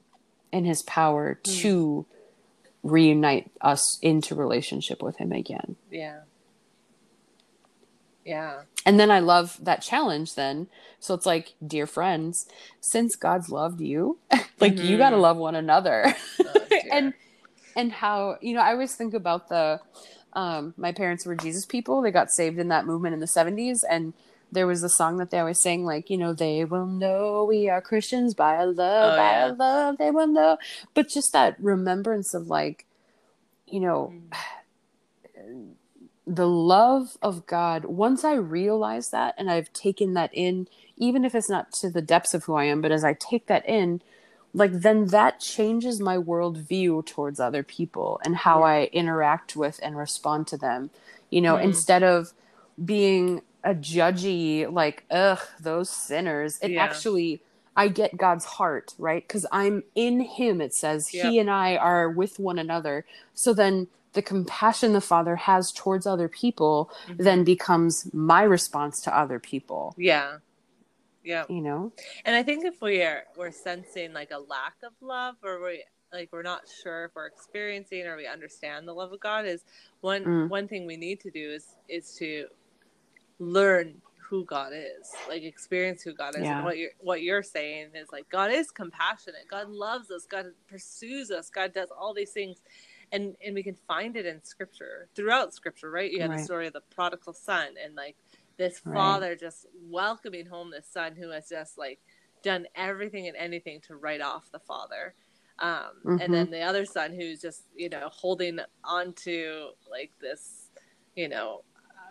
in 0.53 0.63
his 0.63 0.81
power 0.83 1.37
to 1.43 2.05
reunite 2.83 3.51
us 3.61 3.97
into 4.01 4.35
relationship 4.35 5.01
with 5.03 5.17
him 5.17 5.31
again. 5.31 5.75
Yeah. 5.91 6.21
Yeah. 8.25 8.61
and 8.85 8.99
then 8.99 9.09
i 9.09 9.19
love 9.19 9.57
that 9.63 9.81
challenge 9.81 10.35
then. 10.35 10.67
So 10.99 11.15
it's 11.15 11.25
like 11.25 11.53
dear 11.65 11.87
friends 11.87 12.45
since 12.79 13.15
god's 13.15 13.49
loved 13.49 13.81
you 13.81 14.19
like 14.59 14.77
you 14.77 14.97
got 14.97 15.11
to 15.11 15.17
love 15.17 15.37
one 15.37 15.55
another. 15.55 16.13
Oh, 16.45 16.53
and 16.91 17.13
and 17.75 17.91
how 17.91 18.37
you 18.41 18.53
know 18.53 18.61
i 18.61 18.71
always 18.71 18.93
think 18.93 19.13
about 19.15 19.49
the 19.49 19.79
um 20.33 20.73
my 20.77 20.91
parents 20.91 21.25
were 21.25 21.35
jesus 21.35 21.65
people. 21.65 22.01
They 22.01 22.11
got 22.11 22.29
saved 22.29 22.59
in 22.59 22.67
that 22.67 22.85
movement 22.85 23.13
in 23.13 23.19
the 23.19 23.25
70s 23.25 23.79
and 23.89 24.13
there 24.51 24.67
was 24.67 24.83
a 24.83 24.89
song 24.89 25.17
that 25.17 25.29
they 25.31 25.39
always 25.39 25.59
sang 25.59 25.83
like 25.85 26.09
you 26.09 26.17
know 26.17 26.33
they 26.33 26.65
will 26.65 26.85
know 26.85 27.43
we 27.43 27.69
are 27.69 27.81
christians 27.81 28.33
by 28.33 28.55
our 28.55 28.65
love 28.67 29.13
Oh, 29.13 29.17
by 29.17 29.23
yeah. 29.31 29.43
our 29.45 29.51
love 29.53 29.97
they 29.97 30.11
will 30.11 30.27
know 30.27 30.57
but 30.93 31.07
just 31.09 31.33
that 31.33 31.55
remembrance 31.59 32.33
of 32.33 32.47
like 32.47 32.85
you 33.67 33.79
know 33.79 34.13
Mm. 35.37 35.69
the 36.27 36.47
love 36.47 37.17
of 37.21 37.45
god 37.47 37.85
once 37.85 38.23
i 38.23 38.33
realize 38.33 39.09
that 39.09 39.33
and 39.37 39.49
i've 39.49 39.71
taken 39.73 40.13
that 40.13 40.29
in 40.33 40.67
even 40.97 41.23
if 41.25 41.33
it's 41.33 41.49
not 41.49 41.71
to 41.71 41.89
the 41.89 42.01
depths 42.01 42.33
of 42.33 42.43
who 42.43 42.55
i 42.55 42.65
am 42.65 42.81
but 42.81 42.91
as 42.91 43.03
i 43.03 43.13
take 43.13 43.47
that 43.47 43.67
in 43.67 44.01
like 44.53 44.71
then 44.73 45.05
that 45.07 45.39
changes 45.39 45.99
my 45.99 46.17
worldview 46.17 47.05
towards 47.05 47.39
other 47.39 47.63
people 47.63 48.19
and 48.25 48.35
how 48.35 48.59
Yeah. 48.59 48.65
I 48.65 48.83
interact 48.91 49.55
with 49.55 49.79
and 49.83 49.95
respond 49.95 50.47
to 50.47 50.57
them. 50.57 50.89
You 51.29 51.41
know, 51.41 51.55
Mm. 51.55 51.65
instead 51.65 52.01
of 52.01 52.33
being 52.83 53.43
a 53.63 53.75
judgy, 53.75 54.71
like, 54.71 55.05
ugh, 55.11 55.39
those 55.59 55.89
sinners, 55.89 56.59
it 56.61 56.71
Yeah. 56.71 56.83
actually 56.83 57.41
I 57.75 57.87
get 57.87 58.17
God's 58.17 58.43
heart, 58.43 58.93
right? 58.97 59.25
Because 59.25 59.45
I'm 59.53 59.83
in 59.95 60.19
him, 60.21 60.59
it 60.59 60.73
says. 60.73 61.07
He 61.07 61.39
and 61.39 61.49
I 61.49 61.77
are 61.77 62.09
with 62.09 62.37
one 62.37 62.59
another. 62.59 63.05
So 63.33 63.53
then 63.53 63.87
the 64.13 64.21
compassion 64.21 64.91
the 64.91 64.99
Father 65.01 65.37
has 65.37 65.71
towards 65.71 66.05
other 66.05 66.27
people 66.27 66.91
Mhm. 67.07 67.17
then 67.19 67.43
becomes 67.45 68.13
my 68.13 68.43
response 68.43 68.99
to 69.01 69.17
other 69.17 69.39
people. 69.39 69.93
Yeah. 69.97 70.39
Yeah. 71.23 71.45
You 71.47 71.61
know? 71.61 71.93
And 72.25 72.35
I 72.35 72.43
think 72.43 72.65
if 72.65 72.81
we 72.81 73.01
are 73.03 73.25
we're 73.37 73.51
sensing 73.51 74.13
like 74.13 74.31
a 74.31 74.39
lack 74.39 74.75
of 74.83 74.93
love 75.01 75.35
or 75.43 75.63
we 75.63 75.83
like 76.11 76.29
we're 76.33 76.41
not 76.41 76.63
sure 76.67 77.05
if 77.05 77.11
we're 77.15 77.27
experiencing 77.27 78.07
or 78.07 78.17
we 78.17 78.25
understand 78.27 78.87
the 78.87 78.93
love 78.93 79.13
of 79.13 79.19
God 79.19 79.45
is 79.45 79.63
one 80.01 80.23
Mm. 80.25 80.49
one 80.49 80.67
thing 80.67 80.85
we 80.85 80.97
need 80.97 81.19
to 81.21 81.31
do 81.31 81.51
is 81.51 81.75
is 81.87 82.13
to 82.15 82.47
learn 83.39 84.01
who 84.17 84.45
God 84.45 84.73
is. 84.73 85.11
Like 85.27 85.43
experience 85.43 86.03
who 86.03 86.13
God 86.13 86.35
is. 86.35 86.43
Yeah. 86.43 86.57
And 86.57 86.65
what 86.65 86.77
you're 86.77 86.91
what 86.99 87.21
you're 87.23 87.41
saying 87.43 87.89
is 87.95 88.09
like 88.11 88.29
God 88.29 88.51
is 88.51 88.69
compassionate. 88.69 89.47
God 89.49 89.69
loves 89.69 90.11
us. 90.11 90.25
God 90.25 90.47
pursues 90.67 91.31
us. 91.31 91.49
God 91.49 91.73
does 91.73 91.89
all 91.97 92.13
these 92.13 92.31
things. 92.31 92.57
And 93.11 93.35
and 93.43 93.55
we 93.55 93.63
can 93.63 93.75
find 93.87 94.15
it 94.15 94.25
in 94.27 94.43
scripture. 94.43 95.07
Throughout 95.15 95.53
scripture, 95.53 95.89
right? 95.89 96.11
You 96.11 96.21
have 96.21 96.31
the 96.31 96.43
story 96.43 96.67
of 96.67 96.73
the 96.73 96.81
prodigal 96.81 97.33
son 97.33 97.69
and 97.83 97.95
like 97.95 98.15
this 98.57 98.81
Right. 98.85 98.93
father 98.93 99.35
just 99.35 99.65
welcoming 99.89 100.45
home 100.45 100.69
this 100.69 100.85
son 100.85 101.15
who 101.15 101.29
has 101.29 101.49
just 101.49 101.77
like 101.77 101.99
done 102.43 102.67
everything 102.75 103.27
and 103.27 103.35
anything 103.37 103.81
to 103.87 103.95
write 103.95 104.21
off 104.21 104.51
the 104.51 104.59
father. 104.59 105.15
Um, 105.57 106.01
Mhm. 106.05 106.21
And 106.21 106.33
then 106.33 106.49
the 106.51 106.61
other 106.61 106.85
son 106.85 107.13
who's 107.13 107.41
just, 107.41 107.63
you 107.75 107.89
know, 107.89 108.09
holding 108.11 108.59
onto 108.83 109.71
like 109.89 110.11
this, 110.19 110.69
you 111.15 111.27
know, 111.27 111.63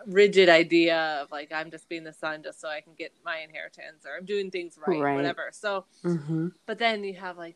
rigid 0.07 0.49
idea 0.49 1.19
of 1.21 1.31
like, 1.31 1.51
I'm 1.53 1.71
just 1.71 1.89
being 1.89 2.03
the 2.03 2.13
son 2.13 2.43
just 2.43 2.61
so 2.61 2.69
I 2.69 2.81
can 2.81 2.93
get 2.97 3.13
my 3.25 3.39
inheritance 3.39 4.05
or 4.05 4.17
I'm 4.17 4.25
doing 4.25 4.51
things 4.51 4.77
right, 4.81 4.99
Right. 4.99 5.15
whatever. 5.15 5.49
So, 5.51 5.85
Mm-hmm. 6.05 6.47
but 6.65 6.79
then 6.79 7.03
you 7.03 7.15
have 7.15 7.37
like 7.37 7.55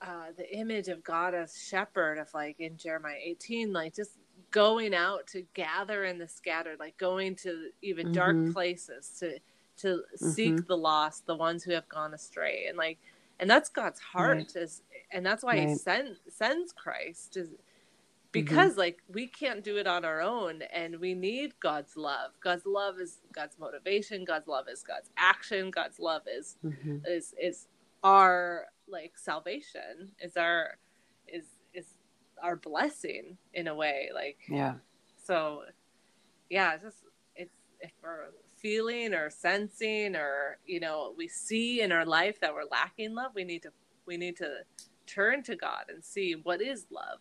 uh, 0.00 0.32
the 0.36 0.56
image 0.56 0.88
of 0.88 1.04
God 1.04 1.34
as 1.34 1.58
shepherd 1.58 2.18
of 2.18 2.32
like 2.34 2.60
in 2.60 2.76
Jeremiah 2.76 3.18
18, 3.22 3.72
like 3.72 3.94
just 3.94 4.12
going 4.50 4.94
out 4.94 5.26
to 5.28 5.42
gather 5.54 6.04
in 6.04 6.18
the 6.18 6.28
scattered, 6.28 6.78
like 6.80 6.96
going 6.98 7.36
to 7.36 7.70
even 7.82 8.12
dark 8.12 8.36
Mhm. 8.36 8.52
places 8.52 9.10
to 9.20 9.38
to 9.78 10.02
seek 10.16 10.56
Mhm. 10.58 10.66
the 10.68 10.76
lost, 10.76 11.26
the 11.26 11.36
ones 11.36 11.64
who 11.64 11.72
have 11.72 11.88
gone 11.88 12.14
astray, 12.14 12.66
and 12.68 12.78
like, 12.78 12.98
and 13.40 13.50
that's 13.50 13.70
God's 13.70 14.00
heart 14.00 14.36
Right. 14.36 14.56
is, 14.56 14.82
and 15.12 15.24
that's 15.26 15.42
why 15.44 15.56
He 15.56 15.68
Right. 15.68 15.78
send, 15.78 16.16
sends 16.28 16.72
Christ 16.72 17.36
is 17.36 17.50
Mm-hmm. 18.32 18.44
because 18.44 18.76
like 18.76 18.98
we 19.08 19.26
can't 19.26 19.64
do 19.64 19.76
it 19.76 19.86
on 19.88 20.04
our 20.04 20.20
own 20.20 20.62
and 20.72 21.00
we 21.00 21.14
need 21.14 21.58
god's 21.58 21.96
love 21.96 22.30
god's 22.40 22.64
love 22.64 23.00
is 23.00 23.18
god's 23.32 23.58
motivation 23.58 24.24
god's 24.24 24.46
love 24.46 24.66
is 24.72 24.82
god's 24.84 25.10
action 25.16 25.70
god's 25.72 25.98
love 25.98 26.22
is 26.32 26.56
Mm-hmm. 26.64 26.98
is 27.06 27.34
is 27.42 27.66
our 28.04 28.66
like 28.88 29.18
salvation 29.18 30.12
is 30.20 30.36
our 30.36 30.78
is 31.26 31.44
is 31.74 31.86
our 32.42 32.54
blessing 32.56 33.36
in 33.52 33.66
a 33.66 33.74
way 33.74 34.10
like 34.14 34.38
Yeah. 34.48 34.74
so 35.22 35.62
yeah 36.48 36.74
it's 36.74 36.84
just 36.84 37.02
it's 37.34 37.54
if 37.80 37.90
we're 38.02 38.28
feeling 38.58 39.12
or 39.14 39.28
sensing 39.30 40.14
or 40.14 40.58
you 40.66 40.78
know 40.80 41.14
we 41.16 41.26
see 41.28 41.80
in 41.80 41.90
our 41.92 42.06
life 42.06 42.38
that 42.40 42.54
we're 42.54 42.64
lacking 42.70 43.14
love 43.14 43.32
we 43.34 43.44
need 43.44 43.62
to 43.62 43.72
we 44.06 44.16
need 44.16 44.36
to 44.36 44.58
turn 45.06 45.42
to 45.42 45.56
god 45.56 45.84
and 45.88 46.04
see 46.04 46.34
what 46.34 46.60
is 46.62 46.86
love 46.90 47.18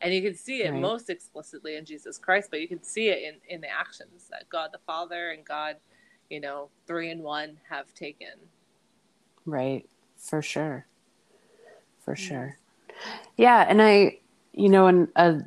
and 0.00 0.14
you 0.14 0.22
can 0.22 0.34
see 0.34 0.62
it 0.62 0.72
Right. 0.72 0.80
most 0.80 1.10
explicitly 1.10 1.76
in 1.76 1.84
jesus 1.84 2.18
christ 2.18 2.50
but 2.50 2.60
you 2.60 2.68
can 2.68 2.82
see 2.82 3.08
it 3.08 3.22
in 3.22 3.54
in 3.54 3.60
the 3.60 3.70
actions 3.70 4.28
that 4.30 4.48
god 4.48 4.70
the 4.72 4.78
father 4.86 5.30
and 5.30 5.44
god 5.44 5.76
you 6.30 6.40
know 6.40 6.68
three 6.86 7.10
in 7.10 7.22
one 7.22 7.58
have 7.68 7.92
taken 7.94 8.30
Right. 9.46 9.88
For 10.16 10.42
sure. 10.42 10.86
For 12.00 12.16
Yes. 12.16 12.16
sure. 12.16 12.58
Yeah, 13.36 13.64
and 13.68 13.80
I, 13.82 14.18
you 14.52 14.68
know, 14.68 14.86
and 14.86 15.08
uh, 15.16 15.40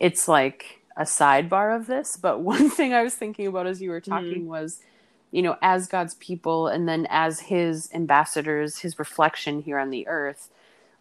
it's 0.00 0.28
like 0.28 0.82
a 0.96 1.02
sidebar 1.04 1.76
of 1.76 1.86
this, 1.86 2.16
but 2.16 2.40
one 2.42 2.70
thing 2.70 2.94
I 2.94 3.02
was 3.02 3.14
thinking 3.14 3.46
about 3.46 3.66
as 3.66 3.82
you 3.82 3.90
were 3.90 4.00
talking 4.00 4.48
was, 4.48 4.80
you 5.32 5.42
know, 5.42 5.56
as 5.62 5.88
God's 5.88 6.14
people 6.14 6.68
and 6.68 6.88
then 6.88 7.06
as 7.10 7.40
his 7.40 7.90
ambassadors, 7.94 8.78
his 8.78 8.98
reflection 8.98 9.62
here 9.62 9.78
on 9.78 9.90
the 9.90 10.06
earth, 10.08 10.50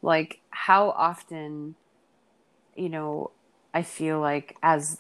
like 0.02 0.42
how 0.52 0.90
often, 0.92 1.76
you 2.76 2.90
know, 2.90 3.32
I 3.74 3.82
feel 3.84 4.20
like 4.20 4.58
as 4.64 5.00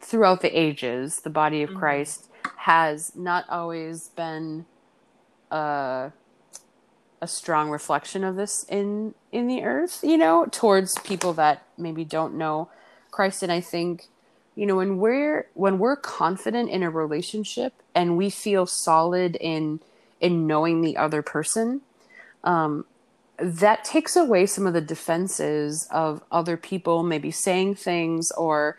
throughout 0.00 0.42
the 0.42 0.58
ages, 0.58 1.20
the 1.20 1.30
body 1.30 1.62
of 1.62 1.70
Mhm. 1.70 1.76
Christ 1.78 2.28
has 2.58 3.14
not 3.16 3.44
always 3.48 4.08
been 4.08 4.66
uh 5.50 6.10
a 7.20 7.26
strong 7.26 7.70
reflection 7.70 8.24
of 8.24 8.36
this 8.36 8.64
in 8.68 9.14
in 9.32 9.46
the 9.46 9.62
earth 9.62 10.00
you 10.02 10.18
know 10.18 10.46
towards 10.50 10.98
people 10.98 11.32
that 11.32 11.62
maybe 11.78 12.04
don't 12.04 12.34
know 12.34 12.68
christ 13.10 13.42
and 13.42 13.50
i 13.50 13.60
think 13.60 14.08
you 14.54 14.66
know 14.66 14.76
when 14.76 14.98
we're 14.98 15.48
when 15.54 15.78
we're 15.78 15.96
confident 15.96 16.68
in 16.68 16.82
a 16.82 16.90
relationship 16.90 17.72
and 17.94 18.16
we 18.16 18.28
feel 18.28 18.66
solid 18.66 19.36
in 19.40 19.80
in 20.20 20.46
knowing 20.46 20.82
the 20.82 20.96
other 20.96 21.22
person 21.22 21.80
um, 22.44 22.84
that 23.38 23.84
takes 23.84 24.16
away 24.16 24.46
some 24.46 24.66
of 24.66 24.72
the 24.72 24.80
defenses 24.80 25.86
of 25.90 26.22
other 26.30 26.56
people 26.56 27.02
maybe 27.02 27.30
saying 27.30 27.74
things 27.74 28.30
or 28.32 28.78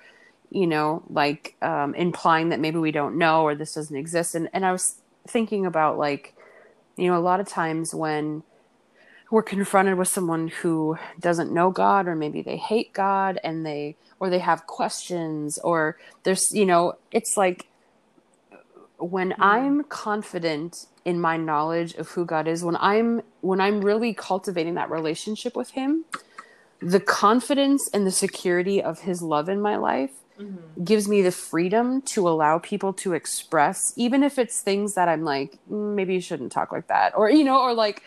you 0.49 0.65
know 0.65 1.03
like 1.09 1.55
um, 1.61 1.93
implying 1.95 2.49
that 2.49 2.59
maybe 2.59 2.77
we 2.77 2.91
don't 2.91 3.17
know 3.17 3.43
or 3.43 3.55
this 3.55 3.73
doesn't 3.75 3.95
exist. 3.95 4.35
And 4.35 4.49
and 4.53 4.65
i 4.65 4.71
was 4.71 4.95
thinking 5.27 5.65
about 5.65 5.97
like 5.97 6.33
you 6.95 7.07
know 7.07 7.17
a 7.17 7.19
lot 7.19 7.39
of 7.39 7.47
times 7.47 7.93
when 7.93 8.43
we're 9.29 9.43
confronted 9.43 9.97
with 9.97 10.07
someone 10.07 10.47
who 10.47 10.97
doesn't 11.19 11.51
know 11.51 11.69
god 11.69 12.07
or 12.07 12.15
maybe 12.15 12.41
they 12.41 12.57
hate 12.57 12.93
god 12.93 13.39
and 13.43 13.65
they 13.65 13.95
or 14.19 14.29
they 14.29 14.39
have 14.39 14.65
questions 14.65 15.57
or 15.59 15.97
there's 16.23 16.53
you 16.53 16.65
know 16.65 16.93
it's 17.11 17.35
like 17.35 17.67
when 18.97 19.31
mm-hmm. 19.31 19.43
i'm 19.43 19.83
confident 19.83 20.87
in 21.05 21.19
my 21.19 21.37
knowledge 21.37 21.93
of 21.95 22.09
who 22.09 22.25
god 22.25 22.47
is 22.47 22.63
when 22.63 22.77
i'm 22.77 23.21
when 23.41 23.61
i'm 23.61 23.81
really 23.81 24.13
cultivating 24.13 24.75
that 24.75 24.89
relationship 24.89 25.55
with 25.55 25.71
him 25.71 26.05
the 26.79 26.99
confidence 26.99 27.89
and 27.93 28.05
the 28.05 28.11
security 28.11 28.81
of 28.81 29.01
his 29.01 29.21
love 29.21 29.49
in 29.49 29.61
my 29.61 29.75
life 29.75 30.11
mm-hmm. 30.39 30.83
gives 30.83 31.07
me 31.07 31.21
the 31.21 31.31
freedom 31.31 32.01
to 32.01 32.27
allow 32.27 32.59
people 32.59 32.93
to 32.93 33.13
express 33.13 33.93
even 33.95 34.23
if 34.23 34.37
it's 34.37 34.61
things 34.61 34.93
that 34.95 35.07
i'm 35.07 35.23
like 35.23 35.57
mm, 35.69 35.95
maybe 35.95 36.13
you 36.13 36.21
shouldn't 36.21 36.51
talk 36.51 36.71
like 36.71 36.87
that 36.87 37.15
or 37.15 37.29
you 37.29 37.43
know 37.43 37.61
or 37.61 37.73
like 37.73 38.03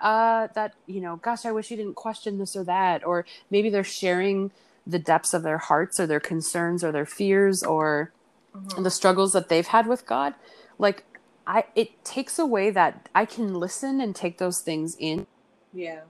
uh 0.00 0.48
that 0.54 0.74
you 0.86 1.00
know 1.00 1.16
gosh 1.16 1.44
i 1.44 1.52
wish 1.52 1.70
you 1.70 1.76
didn't 1.76 1.94
question 1.94 2.38
this 2.38 2.56
or 2.56 2.64
that 2.64 3.04
or 3.04 3.26
maybe 3.50 3.68
they're 3.68 3.84
sharing 3.84 4.50
the 4.86 4.98
depths 4.98 5.32
of 5.34 5.42
their 5.42 5.58
hearts 5.58 5.98
or 5.98 6.06
their 6.06 6.20
concerns 6.20 6.84
or 6.84 6.92
their 6.92 7.06
fears 7.06 7.62
or 7.62 8.12
mm-hmm. 8.56 8.82
the 8.82 8.90
struggles 8.90 9.32
that 9.32 9.48
they've 9.48 9.66
had 9.66 9.86
with 9.86 10.06
God, 10.06 10.34
like 10.78 11.04
I 11.46 11.64
it 11.74 12.04
takes 12.04 12.38
away 12.38 12.70
that 12.70 13.08
I 13.14 13.24
can 13.24 13.54
listen 13.54 14.00
and 14.00 14.14
take 14.14 14.38
those 14.38 14.60
things 14.60 14.96
in. 14.98 15.26
Yeah. 15.72 16.02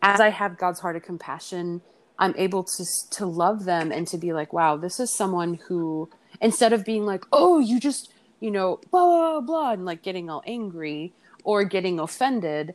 As 0.00 0.20
I 0.20 0.30
have 0.30 0.58
God's 0.58 0.80
heart 0.80 0.96
of 0.96 1.02
compassion, 1.02 1.82
I'm 2.18 2.34
able 2.36 2.64
to 2.64 2.84
to 3.10 3.26
love 3.26 3.64
them 3.64 3.90
and 3.90 4.06
to 4.08 4.18
be 4.18 4.32
like, 4.32 4.52
wow, 4.52 4.76
this 4.76 5.00
is 5.00 5.14
someone 5.14 5.54
who 5.68 6.08
instead 6.40 6.72
of 6.72 6.84
being 6.84 7.04
like, 7.04 7.24
oh, 7.32 7.58
you 7.58 7.80
just, 7.80 8.12
you 8.40 8.50
know, 8.50 8.80
blah 8.90 9.04
blah 9.04 9.40
blah 9.40 9.72
and 9.72 9.84
like 9.84 10.02
getting 10.02 10.30
all 10.30 10.42
angry 10.46 11.12
or 11.44 11.64
getting 11.64 11.98
offended, 11.98 12.74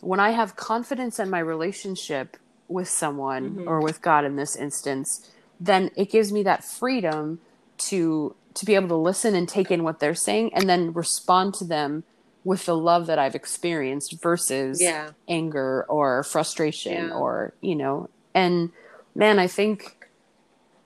when 0.00 0.20
I 0.20 0.30
have 0.30 0.56
confidence 0.56 1.18
in 1.18 1.28
my 1.28 1.38
relationship 1.38 2.36
with 2.68 2.88
someone 2.88 3.50
mm-hmm. 3.50 3.68
or 3.68 3.80
with 3.80 4.02
God 4.02 4.24
in 4.24 4.36
this 4.36 4.56
instance, 4.56 5.30
then 5.60 5.90
it 5.96 6.10
gives 6.10 6.32
me 6.32 6.42
that 6.44 6.64
freedom 6.64 7.40
to 7.78 8.34
to 8.54 8.64
be 8.64 8.74
able 8.74 8.88
to 8.88 8.96
listen 8.96 9.34
and 9.34 9.48
take 9.48 9.70
in 9.70 9.84
what 9.84 10.00
they're 10.00 10.14
saying 10.14 10.52
and 10.54 10.68
then 10.68 10.92
respond 10.92 11.54
to 11.54 11.64
them 11.64 12.04
with 12.44 12.64
the 12.64 12.76
love 12.76 13.06
that 13.06 13.18
I've 13.18 13.34
experienced 13.34 14.20
versus 14.22 14.80
yeah. 14.80 15.10
anger 15.28 15.84
or 15.88 16.22
frustration 16.22 17.08
yeah. 17.08 17.14
or 17.14 17.52
you 17.60 17.76
know 17.76 18.08
and 18.34 18.70
man 19.14 19.38
I 19.38 19.46
think 19.46 20.08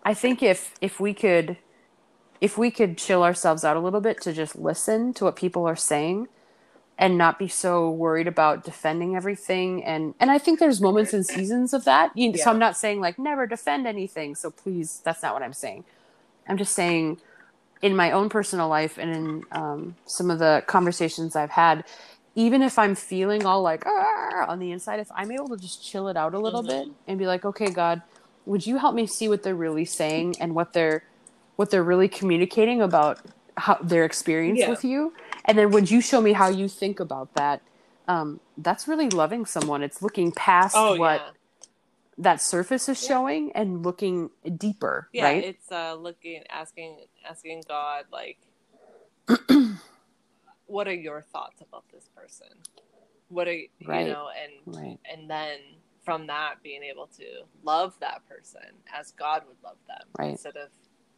I 0.05 0.15
think 0.15 0.43
if 0.43 0.75
if 0.81 0.99
we 0.99 1.15
could 1.15 1.59
if 2.41 2.57
we 2.57 2.71
could 2.71 2.97
chill 2.97 3.23
ourselves 3.23 3.65
out 3.65 3.77
a 3.77 3.81
little 3.81 4.01
bit 4.01 4.21
to 4.23 4.33
just 4.33 4.57
listen 4.57 5.13
to 5.15 5.25
what 5.25 5.37
people 5.37 5.67
are 5.67 5.77
saying 5.77 6.29
and 7.01 7.17
not 7.17 7.39
be 7.39 7.49
so 7.49 7.91
worried 7.91 8.29
about 8.29 8.65
defending 8.65 9.17
everything 9.17 9.83
and 9.85 10.15
and 10.21 10.31
i 10.31 10.39
think 10.39 10.59
there's 10.59 10.81
moments 10.81 11.13
and 11.13 11.27
seasons 11.27 11.73
of 11.73 11.85
that 11.85 12.11
you, 12.17 12.31
yeah. 12.31 12.45
so 12.45 12.51
i'm 12.51 12.59
not 12.59 12.77
saying 12.77 13.01
like 13.01 13.19
never 13.19 13.47
defend 13.47 13.87
anything 13.87 14.35
so 14.35 14.51
please 14.51 15.01
that's 15.03 15.23
not 15.23 15.33
what 15.33 15.43
i'm 15.43 15.53
saying 15.53 15.85
i'm 16.51 16.59
just 16.59 16.75
saying 16.75 17.19
in 17.81 17.97
my 17.97 18.11
own 18.11 18.29
personal 18.29 18.69
life 18.69 18.99
and 18.99 19.11
in 19.15 19.45
um, 19.53 19.97
some 20.05 20.31
of 20.31 20.39
the 20.39 20.63
conversations 20.67 21.37
i've 21.37 21.51
had 21.51 21.85
even 22.35 22.61
if 22.63 22.79
i'm 22.79 22.95
feeling 22.95 23.47
all 23.47 23.63
like 23.63 23.87
on 23.87 24.59
the 24.59 24.73
inside 24.73 25.01
if 25.01 25.11
i'm 25.15 25.31
able 25.31 25.49
to 25.49 25.57
just 25.57 25.83
chill 25.83 26.09
it 26.09 26.17
out 26.17 26.35
a 26.35 26.39
little 26.39 26.63
mm-hmm. 26.63 26.89
bit 26.89 26.97
and 27.07 27.19
be 27.19 27.27
like 27.27 27.45
okay 27.45 27.71
god 27.71 28.03
would 28.47 28.67
you 28.67 28.79
help 28.79 28.95
me 28.95 29.07
see 29.07 29.29
what 29.29 29.43
they're 29.43 29.55
really 29.55 29.85
saying 29.85 30.35
and 30.41 30.55
what 30.55 30.73
they're 30.73 31.05
what 31.57 31.71
they're 31.71 31.85
really 31.85 32.09
communicating 32.09 32.83
about 32.83 33.21
how 33.57 33.77
their 33.83 34.05
experience 34.05 34.59
yeah. 34.59 34.69
with 34.69 34.85
you 34.85 35.13
and 35.45 35.57
then 35.59 35.71
would 35.71 35.91
you 35.91 36.01
show 36.01 36.21
me 36.21 36.33
how 36.33 36.49
you 36.49 36.69
think 36.69 37.01
about 37.01 37.33
that 37.35 37.61
um, 38.09 38.41
that's 38.59 38.89
really 38.89 39.09
loving 39.11 39.47
someone 39.47 39.83
it's 39.83 40.03
looking 40.03 40.33
past 40.33 40.75
oh, 40.77 40.97
what 40.97 41.21
yeah. 41.21 41.31
That 42.23 42.41
surface 42.41 42.89
is 42.89 43.03
yeah. 43.03 43.09
showing 43.09 43.53
and 43.53 43.85
looking 43.85 44.31
deeper 44.57 45.09
yeah, 45.13 45.25
right 45.25 45.45
it's 45.45 45.71
uh 45.73 45.95
looking 45.95 46.43
asking 46.51 46.99
asking 47.29 47.63
god 47.69 48.05
like 48.13 48.39
what 50.67 50.87
are 50.87 50.95
your 50.95 51.23
thoughts 51.23 51.61
about 51.61 51.85
this 51.93 52.09
person 52.15 52.49
what 53.29 53.49
are 53.49 53.57
right. 53.87 54.07
you 54.07 54.13
know 54.13 54.29
and 54.43 54.77
right. 54.77 54.99
and 55.11 55.29
then 55.31 55.59
from 56.05 56.27
that 56.27 56.55
being 56.63 56.83
able 56.83 57.07
to 57.07 57.25
love 57.63 57.95
that 58.01 58.27
person 58.29 58.61
as 58.95 59.13
god 59.13 59.43
would 59.47 59.57
love 59.65 59.77
them 59.89 60.07
right. 60.19 60.31
instead 60.31 60.57
of 60.57 60.69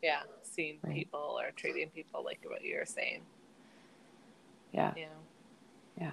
yeah 0.02 0.22
seeing 0.42 0.78
people 0.92 1.38
or 1.38 1.50
treating 1.56 1.88
people 1.90 2.24
like 2.24 2.40
what 2.46 2.64
you're 2.64 2.86
saying 2.86 3.22
yeah. 4.72 4.92
Yeah. 4.96 5.04
Yeah. 6.00 6.10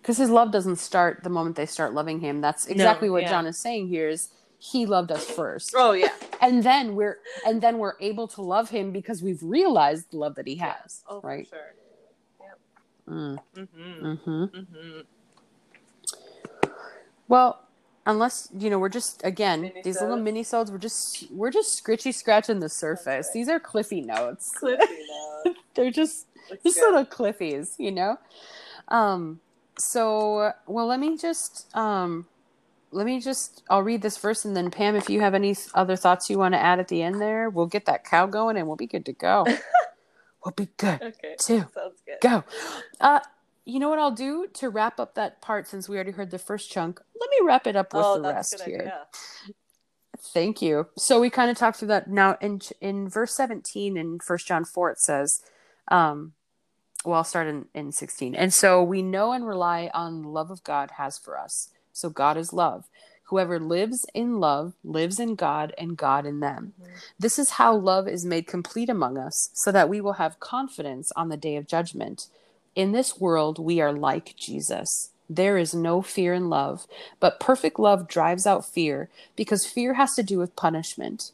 Because 0.00 0.16
his 0.16 0.30
love 0.30 0.50
doesn't 0.50 0.76
start 0.76 1.22
the 1.22 1.30
moment 1.30 1.56
they 1.56 1.66
start 1.66 1.92
loving 1.92 2.20
him. 2.20 2.40
That's 2.40 2.66
exactly 2.66 3.08
no, 3.08 3.14
what 3.14 3.22
yeah. 3.22 3.30
John 3.30 3.46
is 3.46 3.58
saying 3.58 3.88
here 3.88 4.08
is 4.08 4.30
he 4.58 4.86
loved 4.86 5.12
us 5.12 5.24
first. 5.24 5.74
Oh 5.76 5.92
yeah. 5.92 6.12
And 6.40 6.62
then 6.62 6.94
we're 6.94 7.18
and 7.46 7.60
then 7.60 7.78
we're 7.78 7.94
able 8.00 8.28
to 8.28 8.42
love 8.42 8.70
him 8.70 8.92
because 8.92 9.22
we've 9.22 9.42
realized 9.42 10.10
the 10.10 10.18
love 10.18 10.34
that 10.36 10.46
he 10.46 10.56
has. 10.56 11.02
Oh, 11.08 11.20
right. 11.20 11.46
sure. 11.48 11.74
Yep. 12.40 12.58
Mm. 13.08 13.38
Mm-hmm. 13.56 14.06
Mm-hmm. 14.06 14.44
Mm-hmm. 14.44 15.00
Well, 17.28 17.60
unless 18.06 18.48
you 18.56 18.70
know 18.70 18.78
we're 18.78 18.88
just 18.88 19.24
again 19.24 19.60
mini 19.60 19.82
these 19.82 20.00
little 20.00 20.16
mini 20.16 20.42
sods 20.42 20.70
we're 20.72 20.78
just 20.78 21.30
we're 21.30 21.50
just 21.50 21.84
scritchy 21.84 22.12
scratching 22.12 22.58
the 22.58 22.68
surface 22.68 23.26
right. 23.26 23.34
these 23.34 23.46
are 23.46 23.60
cliffy 23.60 24.00
notes 24.00 24.52
cliffy 24.52 24.82
notes 25.44 25.60
they're 25.74 25.90
just 25.90 26.26
just 26.62 26.78
little 26.78 27.04
cliffies, 27.04 27.74
you 27.78 27.90
know. 27.90 28.18
Um, 28.88 29.40
so 29.80 30.52
well, 30.66 30.86
let 30.86 31.00
me 31.00 31.16
just 31.16 31.74
um, 31.76 32.26
let 32.90 33.06
me 33.06 33.20
just 33.20 33.62
I'll 33.70 33.82
read 33.82 34.02
this 34.02 34.16
first, 34.16 34.44
and 34.44 34.56
then 34.56 34.70
Pam, 34.70 34.96
if 34.96 35.08
you 35.08 35.20
have 35.20 35.34
any 35.34 35.56
other 35.74 35.96
thoughts 35.96 36.28
you 36.28 36.38
want 36.38 36.54
to 36.54 36.60
add 36.60 36.78
at 36.80 36.88
the 36.88 37.02
end, 37.02 37.20
there, 37.20 37.50
we'll 37.50 37.66
get 37.66 37.86
that 37.86 38.04
cow 38.04 38.26
going, 38.26 38.56
and 38.56 38.66
we'll 38.66 38.76
be 38.76 38.86
good 38.86 39.06
to 39.06 39.12
go. 39.12 39.46
we'll 40.44 40.52
be 40.52 40.68
good. 40.76 41.02
Okay, 41.02 41.36
two, 41.38 41.66
sounds 41.74 42.02
good. 42.06 42.20
Go. 42.20 42.44
Uh, 43.00 43.20
you 43.64 43.78
know 43.78 43.88
what 43.88 43.98
I'll 43.98 44.10
do 44.10 44.48
to 44.54 44.68
wrap 44.68 44.98
up 44.98 45.14
that 45.14 45.40
part 45.40 45.68
since 45.68 45.88
we 45.88 45.96
already 45.96 46.12
heard 46.12 46.30
the 46.30 46.38
first 46.38 46.70
chunk. 46.70 47.00
Let 47.18 47.30
me 47.30 47.46
wrap 47.46 47.66
it 47.66 47.76
up 47.76 47.94
with 47.94 48.04
oh, 48.04 48.20
the 48.20 48.28
rest 48.28 48.60
here. 48.64 48.78
Idea. 48.80 49.06
Thank 50.34 50.60
you. 50.60 50.88
So 50.98 51.20
we 51.20 51.30
kind 51.30 51.50
of 51.50 51.56
talked 51.56 51.78
through 51.78 51.88
that 51.88 52.08
now 52.08 52.36
in 52.40 52.60
in 52.80 53.08
verse 53.08 53.34
17 53.34 53.96
in 53.96 54.18
First 54.18 54.46
John 54.46 54.64
4 54.64 54.90
it 54.90 54.98
says 54.98 55.40
um 55.88 56.34
well, 57.04 57.18
I'll 57.18 57.24
start 57.24 57.46
in, 57.46 57.66
in 57.74 57.92
16. 57.92 58.34
And 58.34 58.52
so 58.52 58.82
we 58.82 59.02
know 59.02 59.32
and 59.32 59.46
rely 59.46 59.90
on 59.94 60.22
the 60.22 60.28
love 60.28 60.50
of 60.50 60.62
God 60.64 60.92
has 60.96 61.18
for 61.18 61.38
us. 61.38 61.70
So 61.92 62.10
God 62.10 62.36
is 62.36 62.52
love. 62.52 62.84
Whoever 63.24 63.60
lives 63.60 64.04
in 64.12 64.40
love 64.40 64.74
lives 64.82 65.20
in 65.20 65.34
God 65.36 65.72
and 65.78 65.96
God 65.96 66.26
in 66.26 66.40
them. 66.40 66.74
Mm-hmm. 66.80 66.92
This 67.18 67.38
is 67.38 67.50
how 67.50 67.74
love 67.74 68.08
is 68.08 68.24
made 68.24 68.46
complete 68.46 68.88
among 68.88 69.16
us, 69.16 69.50
so 69.52 69.70
that 69.70 69.88
we 69.88 70.00
will 70.00 70.14
have 70.14 70.40
confidence 70.40 71.12
on 71.14 71.28
the 71.28 71.36
day 71.36 71.56
of 71.56 71.68
judgment. 71.68 72.26
In 72.74 72.92
this 72.92 73.20
world, 73.20 73.58
we 73.58 73.80
are 73.80 73.92
like 73.92 74.34
Jesus. 74.36 75.10
There 75.28 75.56
is 75.56 75.72
no 75.72 76.02
fear 76.02 76.34
in 76.34 76.50
love, 76.50 76.88
but 77.20 77.38
perfect 77.38 77.78
love 77.78 78.08
drives 78.08 78.48
out 78.48 78.66
fear 78.66 79.08
because 79.36 79.64
fear 79.64 79.94
has 79.94 80.14
to 80.14 80.24
do 80.24 80.38
with 80.38 80.56
punishment. 80.56 81.30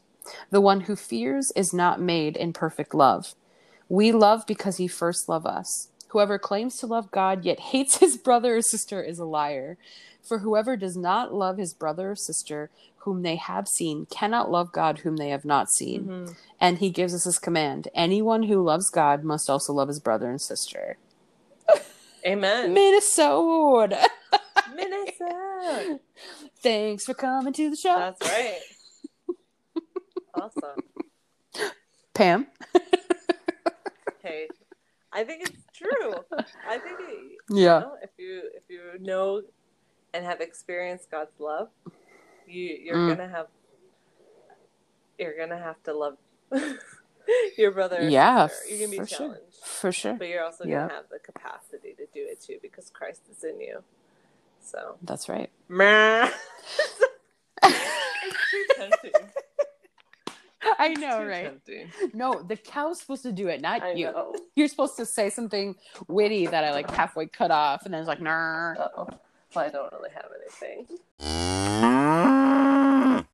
The 0.51 0.61
one 0.61 0.81
who 0.81 0.95
fears 0.95 1.51
is 1.55 1.73
not 1.73 1.99
made 1.99 2.37
in 2.37 2.53
perfect 2.53 2.93
love. 2.93 3.33
We 3.89 4.11
love 4.11 4.45
because 4.45 4.77
he 4.77 4.87
first 4.87 5.29
loved 5.29 5.47
us. 5.47 5.89
Whoever 6.09 6.39
claims 6.39 6.77
to 6.77 6.87
love 6.87 7.11
God 7.11 7.43
yet 7.45 7.59
hates 7.59 7.97
his 7.97 8.17
brother 8.17 8.57
or 8.57 8.61
sister 8.61 9.01
is 9.01 9.19
a 9.19 9.25
liar. 9.25 9.77
For 10.21 10.39
whoever 10.39 10.75
does 10.75 10.97
not 10.97 11.33
love 11.33 11.57
his 11.57 11.73
brother 11.73 12.11
or 12.11 12.15
sister 12.15 12.69
whom 13.07 13.21
they 13.21 13.37
have 13.37 13.69
seen 13.69 14.05
cannot 14.07 14.51
love 14.51 14.73
God 14.73 14.99
whom 14.99 15.15
they 15.15 15.29
have 15.29 15.45
not 15.45 15.69
seen. 15.69 16.05
Mm-hmm. 16.05 16.33
And 16.59 16.79
he 16.79 16.89
gives 16.89 17.13
us 17.13 17.23
this 17.23 17.39
command 17.39 17.87
anyone 17.95 18.43
who 18.43 18.61
loves 18.61 18.89
God 18.89 19.23
must 19.23 19.49
also 19.49 19.71
love 19.71 19.87
his 19.87 20.01
brother 20.01 20.29
and 20.29 20.41
sister. 20.41 20.97
Amen. 22.25 22.73
Minnesota. 22.73 24.09
Minnesota. 24.75 25.99
Thanks 26.61 27.05
for 27.05 27.13
coming 27.13 27.53
to 27.53 27.69
the 27.69 27.77
show. 27.77 27.97
That's 27.97 28.29
right. 28.29 28.59
awesome. 30.33 31.71
Pam. 32.13 32.47
I 35.13 35.23
think 35.23 35.47
it's 35.47 35.63
true. 35.73 36.13
I 36.67 36.77
think 36.77 36.99
it, 36.99 37.37
yeah. 37.49 37.79
You 37.79 37.85
know, 37.85 37.97
if 38.01 38.09
you 38.17 38.41
if 38.53 38.63
you 38.69 38.81
know 38.99 39.41
and 40.13 40.25
have 40.25 40.41
experienced 40.41 41.09
God's 41.09 41.39
love, 41.39 41.69
you 42.47 42.77
you're 42.83 42.95
mm. 42.95 43.15
gonna 43.15 43.29
have 43.29 43.47
you're 45.17 45.37
gonna 45.37 45.57
have 45.61 45.81
to 45.83 45.93
love 45.93 46.17
your 47.57 47.71
brother. 47.71 48.07
Yeah. 48.09 48.49
You're 48.69 48.79
gonna 48.79 48.91
be 48.91 48.97
for 48.97 49.07
sure. 49.07 49.17
challenged, 49.17 49.55
For 49.63 49.91
sure. 49.91 50.13
but 50.15 50.27
you're 50.27 50.43
also 50.43 50.65
Yeah. 50.65 50.81
gonna 50.81 50.93
have 50.93 51.09
the 51.09 51.19
capacity 51.19 51.93
to 51.97 52.05
do 52.13 52.25
it 52.27 52.41
too 52.41 52.57
because 52.61 52.89
Christ 52.89 53.21
is 53.31 53.43
in 53.43 53.59
you. 53.59 53.83
So. 54.61 54.97
That's 55.01 55.29
right. 55.29 55.49
It's 57.63 58.51
too 58.51 58.65
tempting. 58.75 59.11
I 60.79 60.93
know, 60.97 61.23
right? 61.25 61.43
tempting. 61.43 61.91
No, 62.13 62.41
the 62.41 62.57
cow's 62.57 62.99
supposed 62.99 63.23
to 63.23 63.31
do 63.31 63.47
it, 63.47 63.61
not 63.61 63.81
I 63.83 63.93
you. 63.93 64.05
know. 64.05 64.35
You're 64.55 64.67
supposed 64.67 64.97
to 64.97 65.05
say 65.05 65.29
something 65.29 65.75
witty 66.07 66.47
that 66.47 66.63
I 66.63 66.71
like 66.71 66.89
halfway 66.89 67.27
cut 67.27 67.51
off, 67.51 67.85
and 67.85 67.93
then 67.93 68.01
it's 68.01 68.07
like, 68.07 68.21
nah. 68.21 68.73
Well, 68.75 69.19
I 69.55 69.69
don't 69.69 69.91
really 69.93 70.09
have 70.11 70.29
anything. 70.41 71.66